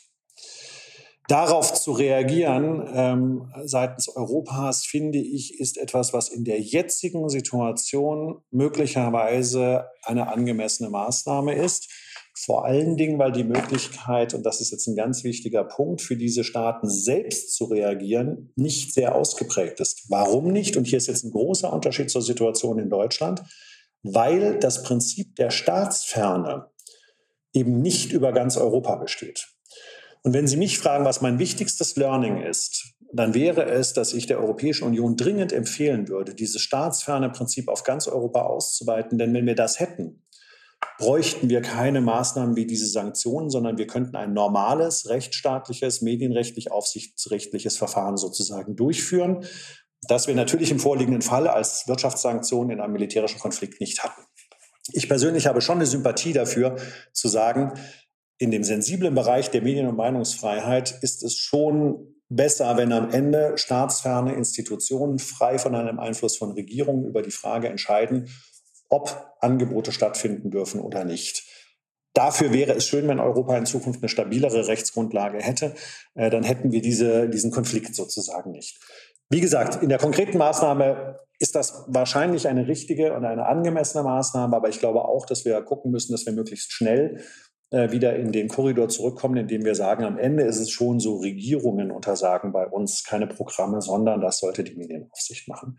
Darauf 1.28 1.74
zu 1.74 1.92
reagieren 1.92 2.88
ähm, 2.94 3.52
seitens 3.64 4.08
Europas, 4.08 4.86
finde 4.86 5.18
ich, 5.18 5.60
ist 5.60 5.76
etwas, 5.76 6.14
was 6.14 6.30
in 6.30 6.44
der 6.44 6.58
jetzigen 6.58 7.28
Situation 7.28 8.40
möglicherweise 8.50 9.84
eine 10.02 10.28
angemessene 10.28 10.88
Maßnahme 10.88 11.54
ist. 11.54 11.90
Vor 12.34 12.64
allen 12.64 12.96
Dingen, 12.96 13.18
weil 13.18 13.32
die 13.32 13.44
Möglichkeit, 13.44 14.32
und 14.32 14.46
das 14.46 14.62
ist 14.62 14.70
jetzt 14.70 14.86
ein 14.86 14.96
ganz 14.96 15.22
wichtiger 15.22 15.64
Punkt, 15.64 16.00
für 16.00 16.16
diese 16.16 16.44
Staaten 16.44 16.88
selbst 16.88 17.54
zu 17.54 17.66
reagieren, 17.66 18.50
nicht 18.56 18.94
sehr 18.94 19.14
ausgeprägt 19.14 19.80
ist. 19.80 20.06
Warum 20.08 20.50
nicht? 20.50 20.78
Und 20.78 20.86
hier 20.86 20.96
ist 20.96 21.08
jetzt 21.08 21.24
ein 21.24 21.32
großer 21.32 21.70
Unterschied 21.70 22.10
zur 22.10 22.22
Situation 22.22 22.78
in 22.78 22.88
Deutschland, 22.88 23.42
weil 24.02 24.58
das 24.58 24.82
Prinzip 24.82 25.36
der 25.36 25.50
Staatsferne 25.50 26.70
eben 27.52 27.82
nicht 27.82 28.12
über 28.12 28.32
ganz 28.32 28.56
Europa 28.56 28.94
besteht. 28.94 29.57
Und 30.22 30.32
wenn 30.34 30.46
Sie 30.46 30.56
mich 30.56 30.78
fragen, 30.78 31.04
was 31.04 31.20
mein 31.20 31.38
wichtigstes 31.38 31.96
Learning 31.96 32.42
ist, 32.42 32.94
dann 33.12 33.34
wäre 33.34 33.64
es, 33.64 33.94
dass 33.94 34.12
ich 34.12 34.26
der 34.26 34.38
Europäischen 34.38 34.84
Union 34.84 35.16
dringend 35.16 35.52
empfehlen 35.52 36.08
würde, 36.08 36.34
dieses 36.34 36.60
staatsferne 36.60 37.30
Prinzip 37.30 37.68
auf 37.68 37.82
ganz 37.82 38.06
Europa 38.06 38.42
auszuweiten. 38.42 39.18
Denn 39.18 39.32
wenn 39.32 39.46
wir 39.46 39.54
das 39.54 39.80
hätten, 39.80 40.24
bräuchten 40.98 41.48
wir 41.48 41.62
keine 41.62 42.00
Maßnahmen 42.00 42.56
wie 42.56 42.66
diese 42.66 42.86
Sanktionen, 42.86 43.50
sondern 43.50 43.78
wir 43.78 43.86
könnten 43.86 44.16
ein 44.16 44.32
normales, 44.32 45.08
rechtsstaatliches, 45.08 46.02
medienrechtlich 46.02 46.70
aufsichtsrechtliches 46.70 47.76
Verfahren 47.76 48.16
sozusagen 48.16 48.76
durchführen, 48.76 49.44
das 50.02 50.26
wir 50.26 50.34
natürlich 50.34 50.70
im 50.70 50.78
vorliegenden 50.78 51.22
Fall 51.22 51.48
als 51.48 51.88
Wirtschaftssanktionen 51.88 52.70
in 52.70 52.80
einem 52.80 52.92
militärischen 52.92 53.40
Konflikt 53.40 53.80
nicht 53.80 54.02
hatten. 54.04 54.22
Ich 54.92 55.08
persönlich 55.08 55.46
habe 55.46 55.60
schon 55.60 55.78
eine 55.78 55.86
Sympathie 55.86 56.32
dafür, 56.32 56.76
zu 57.12 57.28
sagen, 57.28 57.74
in 58.38 58.50
dem 58.50 58.64
sensiblen 58.64 59.14
Bereich 59.14 59.50
der 59.50 59.62
Medien- 59.62 59.88
und 59.88 59.96
Meinungsfreiheit 59.96 60.98
ist 61.02 61.22
es 61.22 61.36
schon 61.36 62.14
besser, 62.28 62.76
wenn 62.76 62.92
am 62.92 63.10
Ende 63.10 63.56
staatsferne 63.56 64.34
Institutionen 64.34 65.18
frei 65.18 65.58
von 65.58 65.74
einem 65.74 65.98
Einfluss 65.98 66.36
von 66.36 66.52
Regierungen 66.52 67.04
über 67.04 67.22
die 67.22 67.30
Frage 67.30 67.68
entscheiden, 67.68 68.28
ob 68.88 69.34
Angebote 69.40 69.92
stattfinden 69.92 70.50
dürfen 70.50 70.80
oder 70.80 71.04
nicht. 71.04 71.44
Dafür 72.14 72.52
wäre 72.52 72.72
es 72.72 72.86
schön, 72.86 73.06
wenn 73.06 73.20
Europa 73.20 73.56
in 73.56 73.66
Zukunft 73.66 74.02
eine 74.02 74.08
stabilere 74.08 74.66
Rechtsgrundlage 74.66 75.38
hätte. 75.38 75.74
Äh, 76.14 76.30
dann 76.30 76.42
hätten 76.42 76.72
wir 76.72 76.82
diese, 76.82 77.28
diesen 77.28 77.50
Konflikt 77.50 77.94
sozusagen 77.94 78.50
nicht. 78.50 78.78
Wie 79.30 79.40
gesagt, 79.40 79.82
in 79.82 79.88
der 79.88 79.98
konkreten 79.98 80.38
Maßnahme 80.38 81.18
ist 81.38 81.54
das 81.54 81.84
wahrscheinlich 81.86 82.48
eine 82.48 82.66
richtige 82.66 83.14
und 83.14 83.24
eine 83.24 83.46
angemessene 83.46 84.02
Maßnahme, 84.02 84.56
aber 84.56 84.68
ich 84.68 84.80
glaube 84.80 85.04
auch, 85.04 85.26
dass 85.26 85.44
wir 85.44 85.60
gucken 85.62 85.92
müssen, 85.92 86.12
dass 86.12 86.26
wir 86.26 86.32
möglichst 86.32 86.72
schnell 86.72 87.22
wieder 87.70 88.16
in 88.16 88.32
den 88.32 88.48
Korridor 88.48 88.88
zurückkommen, 88.88 89.36
indem 89.36 89.64
wir 89.64 89.74
sagen, 89.74 90.04
am 90.04 90.18
Ende 90.18 90.44
ist 90.44 90.58
es 90.58 90.70
schon 90.70 91.00
so, 91.00 91.18
Regierungen 91.18 91.90
untersagen 91.90 92.50
bei 92.52 92.66
uns 92.66 93.04
keine 93.04 93.26
Programme, 93.26 93.82
sondern 93.82 94.20
das 94.20 94.38
sollte 94.38 94.64
die 94.64 94.74
Medienaufsicht 94.74 95.48
machen. 95.48 95.76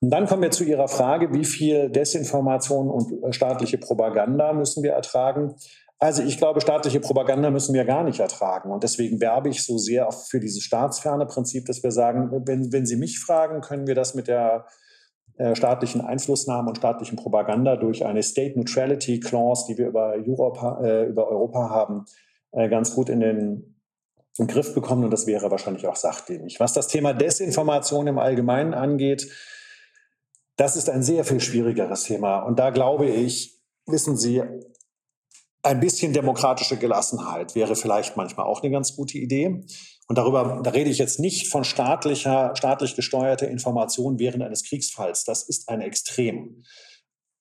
Und 0.00 0.10
dann 0.10 0.26
kommen 0.26 0.42
wir 0.42 0.50
zu 0.50 0.64
Ihrer 0.64 0.88
Frage, 0.88 1.32
wie 1.32 1.44
viel 1.44 1.88
Desinformation 1.88 2.90
und 2.90 3.22
äh, 3.22 3.32
staatliche 3.32 3.78
Propaganda 3.78 4.52
müssen 4.52 4.82
wir 4.82 4.92
ertragen? 4.92 5.54
Also 6.00 6.22
ich 6.22 6.38
glaube, 6.38 6.62
staatliche 6.62 6.98
Propaganda 6.98 7.50
müssen 7.50 7.74
wir 7.74 7.84
gar 7.84 8.04
nicht 8.04 8.20
ertragen. 8.20 8.72
Und 8.72 8.82
deswegen 8.82 9.20
werbe 9.20 9.50
ich 9.50 9.62
so 9.62 9.76
sehr 9.76 10.10
für 10.10 10.40
dieses 10.40 10.62
staatsferne 10.62 11.26
Prinzip, 11.26 11.66
dass 11.66 11.82
wir 11.82 11.90
sagen, 11.90 12.30
wenn, 12.46 12.72
wenn 12.72 12.86
Sie 12.86 12.96
mich 12.96 13.18
fragen, 13.20 13.60
können 13.60 13.86
wir 13.86 13.94
das 13.94 14.14
mit 14.14 14.26
der 14.26 14.64
äh, 14.66 14.70
staatlichen 15.54 16.00
Einflussnahme 16.00 16.68
und 16.68 16.78
staatlichen 16.78 17.16
Propaganda 17.16 17.76
durch 17.76 18.04
eine 18.04 18.22
State 18.22 18.58
Neutrality 18.58 19.20
Clause, 19.20 19.64
die 19.68 19.78
wir 19.78 19.88
über 19.88 20.12
Europa, 20.12 20.80
äh, 20.82 21.06
über 21.06 21.28
Europa 21.28 21.70
haben, 21.70 22.04
äh, 22.52 22.68
ganz 22.68 22.94
gut 22.94 23.08
in 23.08 23.20
den 23.20 23.76
im 24.38 24.46
Griff 24.46 24.74
bekommen 24.74 25.04
und 25.04 25.10
das 25.10 25.26
wäre 25.26 25.50
wahrscheinlich 25.50 25.86
auch 25.86 25.96
sachdienlich. 25.96 26.60
Was 26.60 26.72
das 26.72 26.88
Thema 26.88 27.12
Desinformation 27.12 28.06
im 28.06 28.18
Allgemeinen 28.18 28.74
angeht, 28.74 29.30
das 30.56 30.76
ist 30.76 30.88
ein 30.88 31.02
sehr 31.02 31.24
viel 31.24 31.40
schwierigeres 31.40 32.04
Thema 32.04 32.40
und 32.40 32.58
da 32.58 32.70
glaube 32.70 33.06
ich, 33.06 33.60
wissen 33.86 34.16
Sie, 34.16 34.42
ein 35.62 35.80
bisschen 35.80 36.12
demokratische 36.12 36.76
Gelassenheit 36.76 37.54
wäre 37.54 37.76
vielleicht 37.76 38.16
manchmal 38.16 38.46
auch 38.46 38.62
eine 38.62 38.70
ganz 38.70 38.96
gute 38.96 39.18
Idee. 39.18 39.64
Und 40.10 40.16
darüber, 40.16 40.60
da 40.64 40.70
rede 40.70 40.90
ich 40.90 40.98
jetzt 40.98 41.20
nicht 41.20 41.46
von 41.46 41.62
staatlicher, 41.62 42.52
staatlich 42.56 42.96
gesteuerter 42.96 43.46
Information 43.46 44.18
während 44.18 44.42
eines 44.42 44.64
Kriegsfalls. 44.64 45.22
Das 45.22 45.44
ist 45.44 45.68
ein 45.68 45.80
Extrem. 45.80 46.64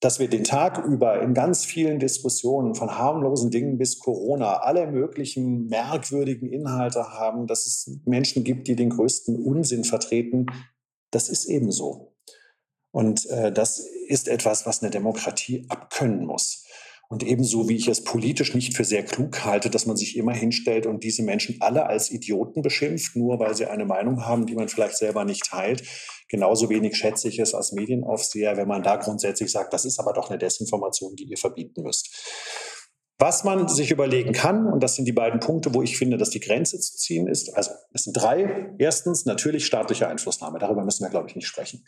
Dass 0.01 0.19
wir 0.19 0.29
den 0.29 0.43
Tag 0.43 0.86
über 0.86 1.19
in 1.19 1.34
ganz 1.34 1.65
vielen 1.65 1.97
Diskussionen 1.97 2.75
von 2.75 2.95
harmlosen 2.95 3.49
Dingen 3.49 3.79
bis 3.79 3.97
Corona 3.97 4.58
alle 4.58 4.86
möglichen 4.86 5.65
merkwürdigen 5.65 6.47
Inhalte 6.47 7.10
haben, 7.10 7.47
dass 7.47 7.65
es 7.65 7.99
Menschen 8.05 8.43
gibt, 8.43 8.67
die 8.67 8.75
den 8.75 8.91
größten 8.91 9.43
Unsinn 9.43 9.84
vertreten, 9.84 10.45
das 11.10 11.27
ist 11.27 11.45
ebenso. 11.45 12.13
Und 12.91 13.25
äh, 13.32 13.51
das 13.51 13.79
ist 13.79 14.27
etwas, 14.27 14.67
was 14.67 14.84
eine 14.84 14.91
Demokratie 14.91 15.65
abkönnen 15.69 16.23
muss. 16.23 16.67
Und 17.12 17.24
ebenso 17.24 17.67
wie 17.67 17.76
ich 17.76 17.88
es 17.88 18.04
politisch 18.04 18.54
nicht 18.54 18.78
für 18.78 18.86
sehr 18.86 19.04
klug 19.04 19.43
halte, 19.43 19.72
dass 19.72 19.88
man 19.88 19.98
sich 19.98 20.15
immer 20.15 20.34
hinstellt 20.34 20.86
und 20.86 21.04
diese 21.04 21.24
Menschen 21.24 21.56
alle 21.60 21.88
als 21.88 22.12
Idioten 22.12 22.62
beschimpft, 22.62 23.15
nur 23.15 23.39
weil 23.39 23.56
sie 23.56 23.65
eine 23.65 23.86
Meinung 23.86 24.28
haben, 24.28 24.45
die 24.45 24.54
man 24.54 24.69
vielleicht 24.69 24.95
selber 24.95 25.26
nicht 25.26 25.43
teilt. 25.43 25.82
Genauso 26.28 26.69
wenig 26.69 26.95
schätze 26.95 27.28
ich 27.28 27.39
es 27.39 27.56
als 27.56 27.72
Medienaufseher, 27.72 28.58
wenn 28.58 28.67
man 28.67 28.84
da 28.84 28.98
grundsätzlich 28.98 29.52
sagt, 29.52 29.74
das 29.74 29.86
ist 29.86 30.00
aber 30.00 30.13
doch 30.13 30.30
eine 30.30 30.38
Desinformation, 30.38 31.15
die 31.15 31.24
ihr 31.24 31.38
verbieten 31.38 31.82
müsst. 31.82 32.10
Was 33.21 33.43
man 33.43 33.67
sich 33.67 33.91
überlegen 33.91 34.32
kann, 34.32 34.65
und 34.65 34.82
das 34.82 34.95
sind 34.95 35.03
die 35.03 35.12
beiden 35.12 35.41
Punkte, 35.41 35.73
wo 35.73 35.82
ich 35.84 35.97
finde, 35.97 36.15
dass 36.15 36.29
die 36.29 36.39
Grenze 36.39 36.79
zu 36.79 36.95
ziehen 36.95 37.27
ist. 37.27 37.53
Also 37.53 37.71
es 37.91 38.05
sind 38.05 38.13
drei. 38.13 38.73
Erstens 38.77 39.25
natürlich 39.25 39.65
staatliche 39.65 40.08
Einflussnahme. 40.08 40.58
Darüber 40.58 40.86
müssen 40.86 41.03
wir, 41.03 41.10
glaube 41.10 41.27
ich, 41.27 41.36
nicht 41.36 41.45
sprechen. 41.45 41.84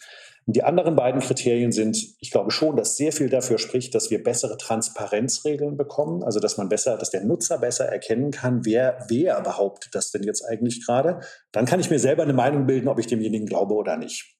Und 0.45 0.57
die 0.57 0.63
anderen 0.63 0.97
beiden 0.97 1.21
Kriterien 1.21 1.71
sind, 1.71 2.17
ich 2.19 2.31
glaube 2.31 2.51
schon, 2.51 2.75
dass 2.75 2.97
sehr 2.97 3.13
viel 3.13 3.29
dafür 3.29 3.59
spricht, 3.59 3.95
dass 3.95 4.11
wir 4.11 4.21
bessere 4.21 4.57
Transparenzregeln 4.57 5.77
bekommen. 5.77 6.21
Also 6.21 6.41
dass 6.41 6.57
man 6.57 6.67
besser, 6.67 6.97
dass 6.97 7.11
der 7.11 7.23
Nutzer 7.23 7.59
besser 7.59 7.85
erkennen 7.85 8.31
kann, 8.31 8.65
wer, 8.65 9.05
wer 9.07 9.39
behauptet 9.39 9.95
das 9.95 10.11
denn 10.11 10.23
jetzt 10.23 10.43
eigentlich 10.43 10.85
gerade. 10.85 11.21
Dann 11.53 11.65
kann 11.65 11.79
ich 11.79 11.89
mir 11.89 11.99
selber 11.99 12.23
eine 12.23 12.33
Meinung 12.33 12.65
bilden, 12.65 12.89
ob 12.89 12.99
ich 12.99 13.07
demjenigen 13.07 13.47
glaube 13.47 13.73
oder 13.75 13.95
nicht. 13.95 14.35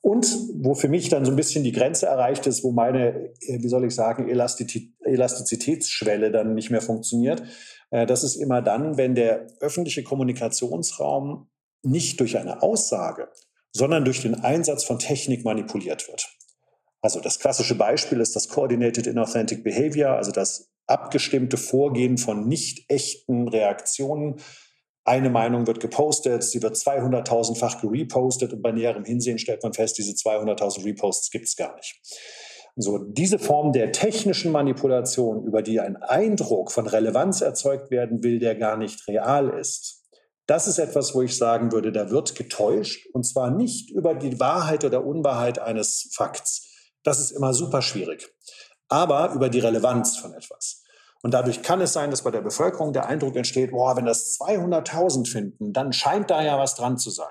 Und 0.00 0.26
wo 0.54 0.74
für 0.74 0.88
mich 0.88 1.08
dann 1.08 1.24
so 1.24 1.32
ein 1.32 1.36
bisschen 1.36 1.64
die 1.64 1.72
Grenze 1.72 2.06
erreicht 2.06 2.46
ist, 2.46 2.64
wo 2.64 2.70
meine, 2.70 3.32
äh, 3.40 3.62
wie 3.62 3.68
soll 3.68 3.84
ich 3.84 3.94
sagen, 3.94 4.28
Elastizitätsschwelle 4.28 6.30
dann 6.30 6.54
nicht 6.54 6.70
mehr 6.70 6.80
funktioniert, 6.80 7.42
äh, 7.90 8.06
das 8.06 8.24
ist 8.24 8.36
immer 8.36 8.62
dann, 8.62 8.96
wenn 8.96 9.14
der 9.14 9.46
öffentliche 9.60 10.02
Kommunikationsraum 10.02 11.48
nicht 11.82 12.20
durch 12.20 12.38
eine 12.38 12.62
Aussage, 12.62 13.28
sondern 13.72 14.04
durch 14.04 14.22
den 14.22 14.34
Einsatz 14.34 14.84
von 14.84 14.98
Technik 14.98 15.44
manipuliert 15.44 16.08
wird. 16.08 16.28
Also 17.00 17.20
das 17.20 17.38
klassische 17.38 17.76
Beispiel 17.76 18.20
ist 18.20 18.34
das 18.34 18.48
Coordinated 18.48 19.06
Inauthentic 19.06 19.62
Behavior, 19.62 20.16
also 20.16 20.32
das 20.32 20.70
abgestimmte 20.86 21.56
Vorgehen 21.56 22.18
von 22.18 22.48
nicht 22.48 22.90
echten 22.90 23.46
Reaktionen 23.48 24.40
eine 25.08 25.30
Meinung 25.30 25.66
wird 25.66 25.80
gepostet, 25.80 26.44
sie 26.44 26.62
wird 26.62 26.76
200.000-fach 26.76 27.80
gerepostet 27.80 28.52
und 28.52 28.62
bei 28.62 28.72
näherem 28.72 29.04
Hinsehen 29.04 29.38
stellt 29.38 29.62
man 29.62 29.72
fest, 29.72 29.98
diese 29.98 30.12
200.000 30.12 30.84
Reposts 30.84 31.30
gibt 31.30 31.46
es 31.46 31.56
gar 31.56 31.74
nicht. 31.74 32.00
So, 32.76 32.98
diese 32.98 33.40
Form 33.40 33.72
der 33.72 33.90
technischen 33.90 34.52
Manipulation, 34.52 35.44
über 35.44 35.62
die 35.62 35.80
ein 35.80 35.96
Eindruck 35.96 36.70
von 36.70 36.86
Relevanz 36.86 37.40
erzeugt 37.40 37.90
werden 37.90 38.22
will, 38.22 38.38
der 38.38 38.54
gar 38.54 38.76
nicht 38.76 39.08
real 39.08 39.48
ist, 39.48 40.04
das 40.46 40.68
ist 40.68 40.78
etwas, 40.78 41.14
wo 41.14 41.22
ich 41.22 41.36
sagen 41.36 41.72
würde, 41.72 41.90
da 41.90 42.10
wird 42.10 42.34
getäuscht 42.34 43.06
und 43.12 43.24
zwar 43.24 43.50
nicht 43.50 43.90
über 43.90 44.14
die 44.14 44.38
Wahrheit 44.38 44.84
oder 44.84 45.04
Unwahrheit 45.04 45.58
eines 45.58 46.10
Fakts. 46.14 46.68
Das 47.02 47.18
ist 47.18 47.32
immer 47.32 47.52
super 47.52 47.82
schwierig, 47.82 48.32
aber 48.88 49.32
über 49.32 49.48
die 49.48 49.58
Relevanz 49.58 50.16
von 50.16 50.32
etwas. 50.32 50.77
Und 51.22 51.34
dadurch 51.34 51.62
kann 51.62 51.80
es 51.80 51.92
sein, 51.92 52.10
dass 52.10 52.22
bei 52.22 52.30
der 52.30 52.42
Bevölkerung 52.42 52.92
der 52.92 53.06
Eindruck 53.06 53.36
entsteht, 53.36 53.72
boah, 53.72 53.96
wenn 53.96 54.06
das 54.06 54.38
200.000 54.38 55.28
finden, 55.28 55.72
dann 55.72 55.92
scheint 55.92 56.30
da 56.30 56.42
ja 56.42 56.58
was 56.58 56.74
dran 56.74 56.96
zu 56.96 57.10
sein. 57.10 57.26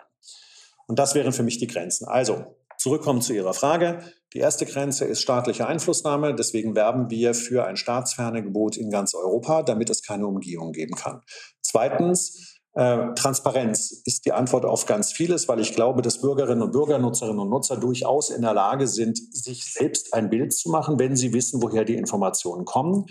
Und 0.87 0.99
das 0.99 1.15
wären 1.15 1.33
für 1.33 1.43
mich 1.43 1.57
die 1.57 1.67
Grenzen. 1.67 2.07
Also, 2.07 2.57
zurückkommen 2.77 3.21
zu 3.21 3.33
Ihrer 3.33 3.53
Frage. 3.53 3.99
Die 4.33 4.39
erste 4.39 4.65
Grenze 4.65 5.05
ist 5.05 5.21
staatliche 5.21 5.67
Einflussnahme. 5.67 6.35
Deswegen 6.35 6.75
werben 6.75 7.09
wir 7.09 7.33
für 7.33 7.65
ein 7.65 7.77
staatsferne 7.77 8.43
Gebot 8.43 8.77
in 8.77 8.89
ganz 8.89 9.13
Europa, 9.13 9.63
damit 9.63 9.89
es 9.89 10.03
keine 10.03 10.27
Umgehung 10.27 10.71
geben 10.71 10.95
kann. 10.95 11.21
Zweitens, 11.61 12.53
Äh, 12.77 13.15
Transparenz 13.15 14.03
ist 14.05 14.27
die 14.27 14.33
Antwort 14.33 14.63
auf 14.63 14.85
ganz 14.85 15.11
vieles, 15.11 15.47
weil 15.47 15.59
ich 15.59 15.73
glaube, 15.73 16.03
dass 16.03 16.21
Bürgerinnen 16.21 16.61
und 16.61 16.73
Bürger, 16.73 16.99
Nutzerinnen 16.99 17.39
und 17.39 17.49
Nutzer 17.49 17.75
durchaus 17.75 18.29
in 18.29 18.43
der 18.43 18.53
Lage 18.53 18.87
sind, 18.87 19.17
sich 19.33 19.73
selbst 19.73 20.13
ein 20.13 20.29
Bild 20.29 20.53
zu 20.53 20.69
machen, 20.69 20.99
wenn 20.99 21.15
sie 21.15 21.33
wissen, 21.33 21.63
woher 21.63 21.85
die 21.85 21.95
Informationen 21.95 22.65
kommen. 22.65 23.07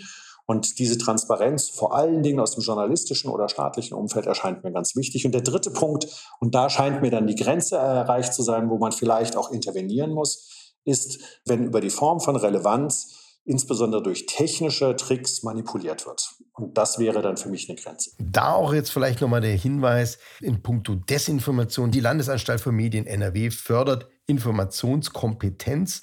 Und 0.47 0.79
diese 0.79 0.97
Transparenz 0.97 1.67
vor 1.67 1.93
allen 1.93 2.23
Dingen 2.23 2.39
aus 2.39 2.55
dem 2.55 2.63
journalistischen 2.63 3.29
oder 3.29 3.49
staatlichen 3.49 3.95
Umfeld 3.95 4.25
erscheint 4.27 4.63
mir 4.63 4.71
ganz 4.71 4.95
wichtig. 4.95 5.25
Und 5.25 5.33
der 5.33 5.41
dritte 5.41 5.71
Punkt, 5.71 6.07
und 6.39 6.55
da 6.55 6.69
scheint 6.69 7.01
mir 7.01 7.11
dann 7.11 7.27
die 7.27 7.35
Grenze 7.35 7.75
erreicht 7.75 8.33
zu 8.33 8.41
sein, 8.43 8.69
wo 8.69 8.77
man 8.77 8.93
vielleicht 8.93 9.35
auch 9.35 9.51
intervenieren 9.51 10.11
muss, 10.13 10.73
ist, 10.85 11.19
wenn 11.45 11.65
über 11.65 11.81
die 11.81 11.89
Form 11.89 12.21
von 12.21 12.37
Relevanz 12.37 13.13
insbesondere 13.43 14.01
durch 14.01 14.25
technische 14.25 14.95
Tricks 14.95 15.43
manipuliert 15.43 16.05
wird. 16.05 16.29
Und 16.53 16.77
das 16.77 16.97
wäre 16.97 17.21
dann 17.21 17.35
für 17.35 17.49
mich 17.49 17.69
eine 17.69 17.77
Grenze. 17.77 18.11
Da 18.17 18.53
auch 18.53 18.73
jetzt 18.73 18.91
vielleicht 18.91 19.19
nochmal 19.19 19.41
der 19.41 19.55
Hinweis 19.55 20.17
in 20.39 20.61
puncto 20.61 20.95
Desinformation. 20.95 21.91
Die 21.91 21.99
Landesanstalt 21.99 22.61
für 22.61 22.71
Medien 22.71 23.05
NRW 23.05 23.51
fördert 23.51 24.07
Informationskompetenz, 24.27 26.01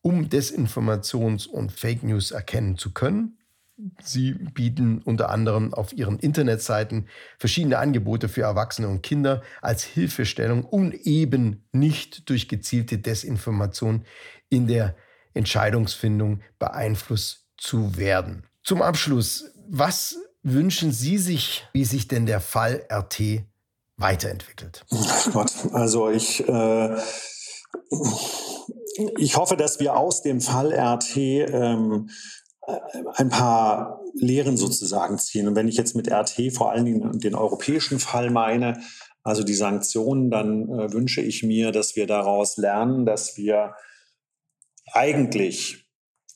um 0.00 0.28
Desinformations- 0.28 1.48
und 1.48 1.72
Fake 1.72 2.04
News 2.04 2.30
erkennen 2.30 2.78
zu 2.78 2.92
können. 2.92 3.36
Sie 4.02 4.32
bieten 4.32 5.02
unter 5.02 5.30
anderem 5.30 5.74
auf 5.74 5.92
ihren 5.92 6.18
Internetseiten 6.18 7.08
verschiedene 7.38 7.78
Angebote 7.78 8.28
für 8.28 8.42
Erwachsene 8.42 8.88
und 8.88 9.02
Kinder 9.02 9.42
als 9.62 9.84
Hilfestellung, 9.84 10.64
um 10.64 10.92
eben 10.92 11.64
nicht 11.72 12.28
durch 12.28 12.48
gezielte 12.48 12.98
Desinformation 12.98 14.04
in 14.48 14.66
der 14.66 14.94
Entscheidungsfindung 15.34 16.40
beeinflusst 16.58 17.46
zu 17.56 17.96
werden. 17.96 18.46
Zum 18.62 18.82
Abschluss, 18.82 19.52
was 19.68 20.16
wünschen 20.42 20.92
Sie 20.92 21.18
sich, 21.18 21.66
wie 21.72 21.84
sich 21.84 22.08
denn 22.08 22.26
der 22.26 22.40
Fall 22.40 22.86
RT 22.90 23.44
weiterentwickelt? 23.96 24.84
Gott, 25.32 25.52
also 25.72 26.10
ich, 26.10 26.46
äh, 26.48 26.96
ich 29.18 29.36
hoffe, 29.36 29.56
dass 29.56 29.78
wir 29.80 29.96
aus 29.96 30.22
dem 30.22 30.40
Fall 30.40 30.72
RT 30.72 31.16
ähm, 31.16 32.10
ein 33.14 33.28
paar 33.28 34.00
Lehren 34.14 34.56
sozusagen 34.56 35.18
ziehen. 35.18 35.48
Und 35.48 35.56
wenn 35.56 35.68
ich 35.68 35.76
jetzt 35.76 35.96
mit 35.96 36.10
RT 36.10 36.52
vor 36.54 36.70
allen 36.70 36.84
Dingen 36.84 37.18
den 37.18 37.34
europäischen 37.34 37.98
Fall 37.98 38.30
meine, 38.30 38.80
also 39.22 39.42
die 39.42 39.54
Sanktionen, 39.54 40.30
dann 40.30 40.68
äh, 40.68 40.92
wünsche 40.92 41.20
ich 41.20 41.42
mir, 41.42 41.72
dass 41.72 41.96
wir 41.96 42.06
daraus 42.06 42.56
lernen, 42.56 43.04
dass 43.04 43.36
wir 43.36 43.74
eigentlich, 44.92 45.86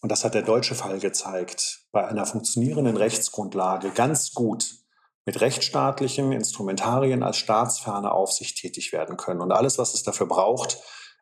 und 0.02 0.12
das 0.12 0.24
hat 0.24 0.34
der 0.34 0.42
deutsche 0.42 0.74
Fall 0.74 0.98
gezeigt, 0.98 1.86
bei 1.92 2.06
einer 2.06 2.26
funktionierenden 2.26 2.96
Rechtsgrundlage 2.96 3.90
ganz 3.90 4.32
gut 4.32 4.76
mit 5.24 5.40
rechtsstaatlichen 5.40 6.32
Instrumentarien 6.32 7.22
als 7.22 7.38
staatsferne 7.38 8.12
Aufsicht 8.12 8.58
tätig 8.58 8.92
werden 8.92 9.16
können. 9.16 9.40
Und 9.40 9.52
alles, 9.52 9.78
was 9.78 9.94
es 9.94 10.02
dafür 10.02 10.26
braucht, 10.26 10.78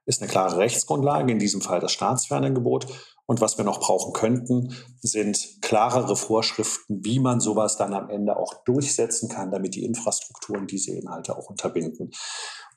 ist 0.06 0.20
eine 0.20 0.30
klare 0.30 0.58
Rechtsgrundlage, 0.58 1.32
in 1.32 1.38
diesem 1.38 1.60
Fall 1.60 1.80
das 1.80 1.92
Staatsfernangebot. 1.92 2.86
Und 3.26 3.40
was 3.40 3.56
wir 3.56 3.64
noch 3.64 3.80
brauchen 3.80 4.12
könnten, 4.12 4.74
sind 5.00 5.62
klarere 5.62 6.16
Vorschriften, 6.16 7.04
wie 7.04 7.20
man 7.20 7.40
sowas 7.40 7.76
dann 7.76 7.94
am 7.94 8.10
Ende 8.10 8.36
auch 8.36 8.64
durchsetzen 8.64 9.28
kann, 9.28 9.50
damit 9.50 9.74
die 9.74 9.84
Infrastrukturen 9.84 10.66
diese 10.66 10.92
Inhalte 10.92 11.36
auch 11.36 11.48
unterbinden. 11.48 12.10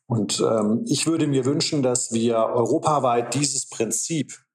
Und 0.07 0.39
ähm, 0.39 0.85
ich 0.87 1.07
würde 1.07 1.25
mir 1.25 1.45
wünschen, 1.45 1.81
dass 1.81 2.13
wir 2.13 2.37
europaweit 2.37 3.33
dieses 3.33 3.67
Prinzip 3.67 4.45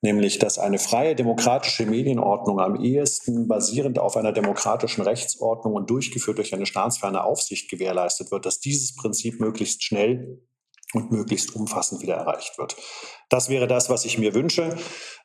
nämlich 0.00 0.38
dass 0.38 0.58
eine 0.58 0.78
freie 0.78 1.14
demokratische 1.14 1.86
Medienordnung 1.86 2.60
am 2.60 2.82
ehesten 2.82 3.48
basierend 3.48 3.98
auf 3.98 4.16
einer 4.16 4.32
demokratischen 4.32 5.02
Rechtsordnung 5.02 5.74
und 5.74 5.90
durchgeführt 5.90 6.38
durch 6.38 6.54
eine 6.54 6.66
staatsferne 6.66 7.24
Aufsicht 7.24 7.70
gewährleistet 7.70 8.30
wird, 8.30 8.46
dass 8.46 8.60
dieses 8.60 8.94
Prinzip 8.94 9.40
möglichst 9.40 9.82
schnell 9.82 10.40
und 10.94 11.10
möglichst 11.12 11.54
umfassend 11.54 12.02
wieder 12.02 12.14
erreicht 12.14 12.58
wird. 12.58 12.76
Das 13.28 13.48
wäre 13.48 13.66
das, 13.66 13.90
was 13.90 14.04
ich 14.04 14.18
mir 14.18 14.34
wünsche. 14.34 14.76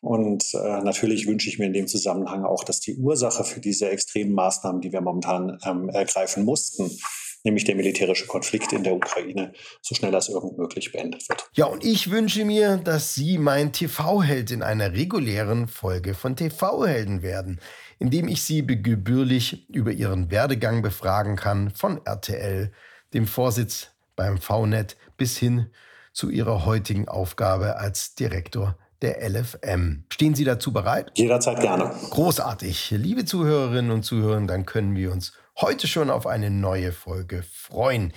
Und 0.01 0.43
äh, 0.53 0.81
natürlich 0.81 1.25
wünsche 1.25 1.47
ich 1.47 1.57
mir 1.57 1.67
in 1.67 1.73
dem 1.73 1.87
Zusammenhang 1.87 2.43
auch, 2.43 2.63
dass 2.63 2.81
die 2.81 2.97
Ursache 2.97 3.43
für 3.43 3.61
diese 3.61 3.89
extremen 3.89 4.33
Maßnahmen, 4.33 4.81
die 4.81 4.91
wir 4.91 5.01
momentan 5.01 5.57
ähm, 5.65 5.87
ergreifen 5.89 6.43
mussten, 6.43 6.91
nämlich 7.45 7.63
der 7.63 7.75
militärische 7.75 8.25
Konflikt 8.25 8.73
in 8.73 8.83
der 8.83 8.93
Ukraine, 8.93 9.53
so 9.81 9.95
schnell 9.95 10.13
als 10.15 10.29
irgend 10.29 10.57
möglich 10.57 10.91
beendet 10.91 11.27
wird. 11.29 11.49
Ja, 11.53 11.65
und 11.65 11.85
ich 11.85 12.11
wünsche 12.11 12.43
mir, 12.43 12.77
dass 12.77 13.15
Sie 13.15 13.37
mein 13.37 13.71
TV-Held 13.71 14.51
in 14.51 14.63
einer 14.63 14.93
regulären 14.93 15.67
Folge 15.67 16.13
von 16.13 16.35
TV-Helden 16.35 17.21
werden, 17.21 17.61
indem 17.99 18.27
ich 18.27 18.43
Sie 18.43 18.65
gebührlich 18.65 19.69
über 19.69 19.91
Ihren 19.91 20.29
Werdegang 20.29 20.81
befragen 20.81 21.37
kann, 21.37 21.71
von 21.71 22.05
RTL, 22.05 22.71
dem 23.13 23.27
Vorsitz 23.27 23.92
beim 24.15 24.37
VNet 24.37 24.97
bis 25.17 25.37
hin 25.37 25.67
zu 26.13 26.29
Ihrer 26.29 26.65
heutigen 26.65 27.07
Aufgabe 27.07 27.77
als 27.77 28.15
Direktor 28.15 28.77
der 29.01 29.29
LFM. 29.29 30.05
Stehen 30.11 30.33
Sie 30.33 30.45
dazu 30.45 30.71
bereit? 30.71 31.11
Jederzeit 31.15 31.59
gerne. 31.59 31.91
Großartig. 32.09 32.91
Liebe 32.91 33.25
Zuhörerinnen 33.25 33.91
und 33.91 34.03
Zuhörer, 34.03 34.41
dann 34.47 34.65
können 34.65 34.95
wir 34.95 35.11
uns 35.11 35.33
heute 35.59 35.87
schon 35.87 36.09
auf 36.09 36.25
eine 36.25 36.49
neue 36.49 36.91
Folge 36.91 37.43
freuen. 37.43 38.13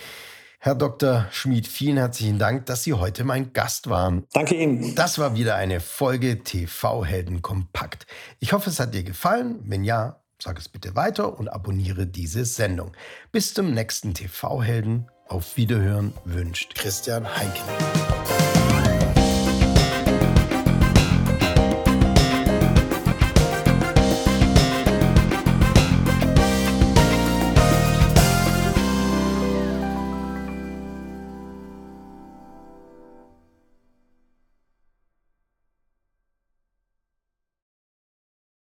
Herr 0.60 0.74
Dr. 0.74 1.26
Schmid, 1.30 1.66
vielen 1.66 1.96
herzlichen 1.96 2.38
Dank, 2.38 2.66
dass 2.66 2.82
Sie 2.82 2.92
heute 2.92 3.24
mein 3.24 3.52
Gast 3.52 3.90
waren. 3.90 4.26
Danke 4.32 4.54
Ihnen. 4.54 4.94
Das 4.94 5.18
war 5.18 5.36
wieder 5.36 5.56
eine 5.56 5.80
Folge 5.80 6.42
TV 6.42 7.04
Helden 7.04 7.42
Kompakt. 7.42 8.06
Ich 8.40 8.52
hoffe, 8.52 8.70
es 8.70 8.80
hat 8.80 8.94
dir 8.94 9.02
gefallen. 9.02 9.60
Wenn 9.64 9.84
ja, 9.84 10.22
sag 10.42 10.58
es 10.58 10.68
bitte 10.68 10.96
weiter 10.96 11.38
und 11.38 11.48
abonniere 11.48 12.06
diese 12.06 12.44
Sendung. 12.44 12.92
Bis 13.32 13.54
zum 13.54 13.74
nächsten 13.74 14.14
TV 14.14 14.62
Helden. 14.62 15.08
Auf 15.28 15.56
Wiederhören 15.56 16.12
wünscht 16.24 16.76
Christian 16.76 17.26
Heinken. 17.36 18.15